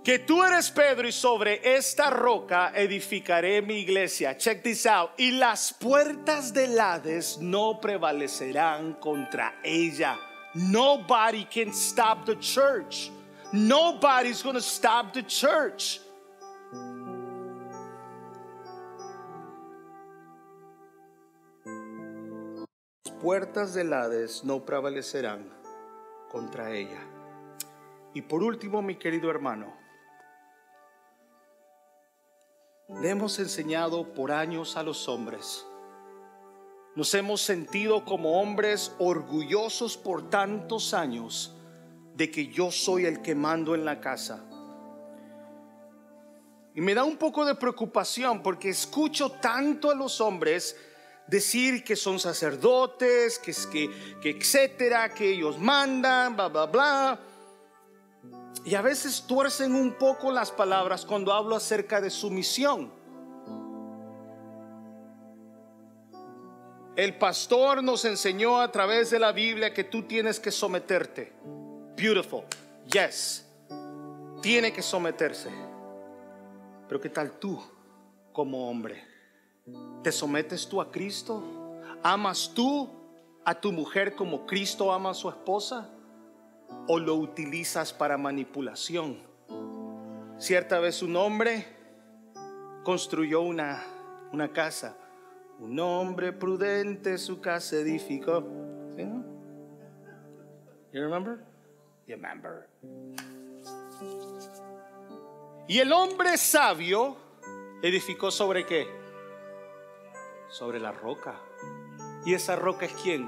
[0.04, 4.36] que tú eres Pedro y sobre esta roca edificaré mi iglesia.
[4.36, 5.10] Check this out.
[5.16, 10.18] Y las puertas del Hades no prevalecerán contra ella.
[10.54, 13.10] Nobody can stop the church.
[13.52, 16.00] Nobody's going to stop the church.
[23.22, 25.48] Puertas del Hades no prevalecerán
[26.28, 27.00] contra ella.
[28.14, 29.72] Y por último, mi querido hermano,
[33.00, 35.64] le hemos enseñado por años a los hombres.
[36.96, 41.56] Nos hemos sentido como hombres orgullosos por tantos años
[42.16, 44.44] de que yo soy el que mando en la casa.
[46.74, 50.76] Y me da un poco de preocupación porque escucho tanto a los hombres
[51.26, 53.90] decir que son sacerdotes, que, que,
[54.20, 57.20] que etcétera, que ellos mandan, bla, bla, bla.
[58.64, 62.92] Y a veces tuercen un poco las palabras cuando hablo acerca de su misión.
[66.94, 71.32] El pastor nos enseñó a través de la Biblia que tú tienes que someterte.
[71.96, 72.44] Beautiful.
[72.92, 73.46] Yes.
[74.42, 75.50] Tiene que someterse.
[76.86, 77.58] Pero ¿qué tal tú
[78.32, 79.11] como hombre?
[80.02, 81.42] ¿Te sometes tú a Cristo?
[82.02, 82.90] ¿Amas tú
[83.44, 85.88] a tu mujer como Cristo ama a su esposa?
[86.88, 89.18] ¿O lo utilizas para manipulación?
[90.38, 91.66] Cierta vez un hombre
[92.82, 93.84] construyó una,
[94.32, 94.96] una casa.
[95.58, 98.42] Un hombre prudente su casa edificó.
[98.96, 99.04] ¿Sí?
[100.92, 101.38] You remember?
[102.06, 102.68] You remember.
[105.68, 107.16] Y el hombre sabio
[107.82, 108.86] ¿Edificó sobre qué?
[110.52, 111.40] Sobre la roca.
[112.26, 113.26] ¿Y esa roca es quién?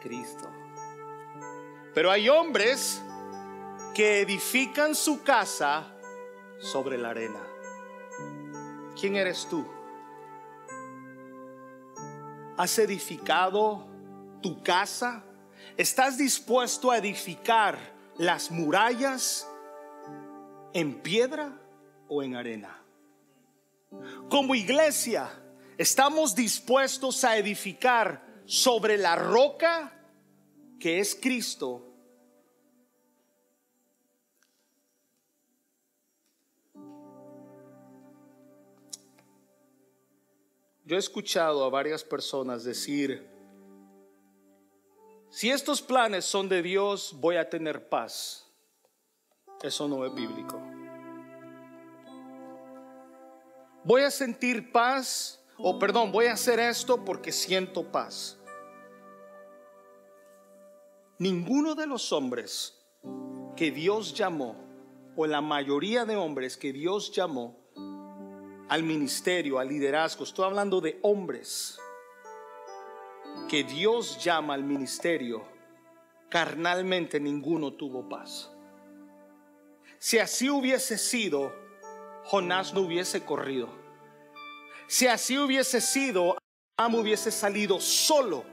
[0.00, 0.50] Cristo.
[1.94, 3.00] Pero hay hombres
[3.94, 5.86] que edifican su casa
[6.58, 7.40] sobre la arena.
[8.98, 9.64] ¿Quién eres tú?
[12.56, 13.86] ¿Has edificado
[14.42, 15.22] tu casa?
[15.76, 17.78] ¿Estás dispuesto a edificar
[18.16, 19.48] las murallas
[20.72, 21.56] en piedra
[22.08, 22.82] o en arena?
[24.28, 25.30] Como iglesia,
[25.78, 29.92] ¿estamos dispuestos a edificar sobre la roca
[30.78, 31.92] que es Cristo?
[40.84, 43.26] Yo he escuchado a varias personas decir,
[45.30, 48.46] si estos planes son de Dios, voy a tener paz.
[49.62, 50.60] Eso no es bíblico.
[53.84, 58.38] Voy a sentir paz, o perdón, voy a hacer esto porque siento paz.
[61.18, 62.84] Ninguno de los hombres
[63.54, 64.56] que Dios llamó,
[65.14, 67.60] o la mayoría de hombres que Dios llamó
[68.68, 71.78] al ministerio, al liderazgo, estoy hablando de hombres,
[73.48, 75.44] que Dios llama al ministerio,
[76.28, 78.50] carnalmente ninguno tuvo paz.
[79.98, 81.52] Si así hubiese sido,
[82.24, 83.81] Jonás no hubiese corrido.
[84.92, 86.36] Si así hubiese sido,
[86.76, 88.44] Am hubiese salido solo.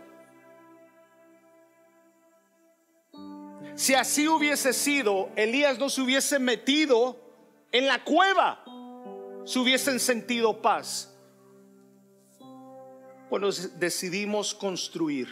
[3.75, 7.17] Si así hubiese sido, Elías no se hubiese metido
[7.73, 8.63] en la cueva,
[9.43, 11.13] se hubiesen sentido paz.
[13.27, 15.27] Cuando decidimos construir,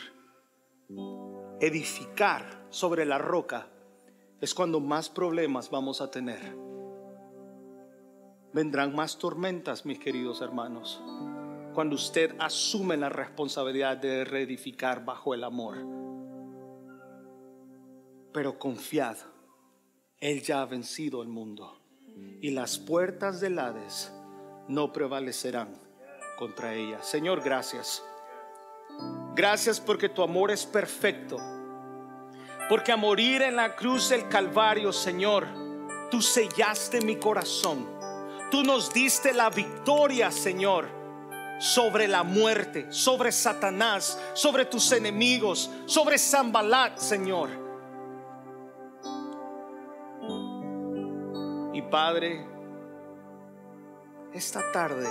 [1.61, 3.69] edificar sobre la roca,
[4.41, 6.53] es cuando más problemas vamos a tener.
[8.57, 10.99] Vendrán más tormentas, mis queridos hermanos,
[11.75, 15.77] cuando usted asume la responsabilidad de reedificar bajo el amor.
[18.33, 19.15] Pero confiad,
[20.19, 21.79] Él ya ha vencido el mundo
[22.41, 24.11] y las puertas del Hades
[24.67, 25.79] no prevalecerán
[26.35, 27.03] contra ella.
[27.03, 28.03] Señor, gracias.
[29.35, 31.37] Gracias porque tu amor es perfecto.
[32.67, 35.45] Porque a morir en la cruz del Calvario, Señor,
[36.09, 37.96] tú sellaste mi corazón.
[38.49, 40.87] Tú nos diste la victoria, Señor,
[41.59, 47.49] sobre la muerte, sobre Satanás, sobre tus enemigos, sobre Zambalat, Señor.
[51.73, 52.45] Y Padre,
[54.33, 55.07] esta tarde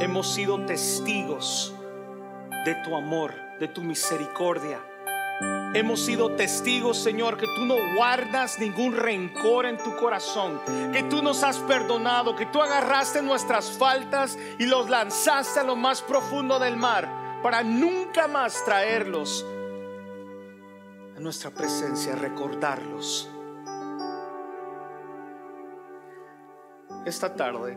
[0.00, 1.74] hemos sido testigos
[2.64, 4.80] de tu amor, de tu misericordia.
[5.74, 10.60] Hemos sido testigos, Señor, que tú no guardas ningún rencor en tu corazón,
[10.92, 15.74] que tú nos has perdonado, que tú agarraste nuestras faltas y los lanzaste a lo
[15.74, 19.44] más profundo del mar para nunca más traerlos
[21.16, 23.28] a nuestra presencia, recordarlos.
[27.04, 27.76] Esta tarde,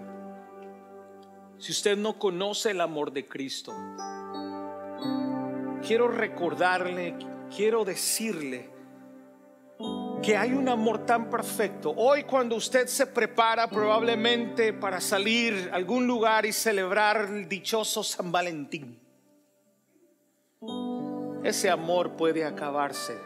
[1.57, 3.73] si usted no conoce el amor de Cristo,
[5.85, 7.17] quiero recordarle,
[7.55, 8.69] quiero decirle
[10.21, 11.93] que hay un amor tan perfecto.
[11.95, 18.03] Hoy cuando usted se prepara probablemente para salir a algún lugar y celebrar el dichoso
[18.03, 18.99] San Valentín,
[21.43, 23.17] ese amor puede acabarse.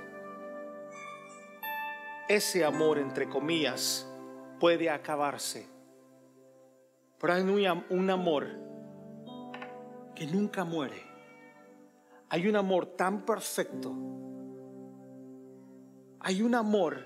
[2.28, 4.08] Ese amor, entre comillas,
[4.60, 5.68] puede acabarse.
[7.20, 7.42] Pero hay
[7.90, 8.48] un amor
[10.16, 11.11] que nunca muere.
[12.34, 13.94] Hay un amor tan perfecto.
[16.22, 17.06] Hay un amor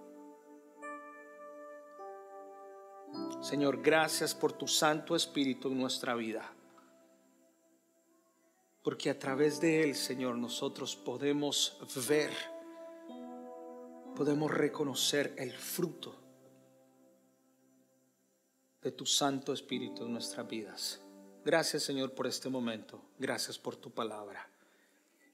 [3.45, 6.51] Señor, gracias por tu Santo Espíritu en nuestra vida.
[8.83, 11.77] Porque a través de Él, Señor, nosotros podemos
[12.09, 12.33] ver,
[14.17, 16.17] podemos reconocer el fruto
[18.81, 21.03] de tu Santo Espíritu en nuestras vidas.
[21.45, 23.03] Gracias, Señor, por este momento.
[23.19, 24.49] Gracias por tu palabra.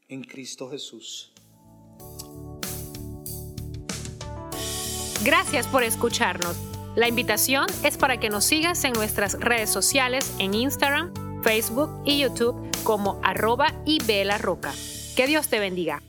[0.08, 1.32] En Cristo Jesús.
[5.22, 6.69] Gracias por escucharnos.
[6.96, 11.12] La invitación es para que nos sigas en nuestras redes sociales en Instagram,
[11.42, 13.98] Facebook y YouTube como arroba y
[14.38, 14.72] Roca.
[15.16, 16.02] Que Dios te bendiga.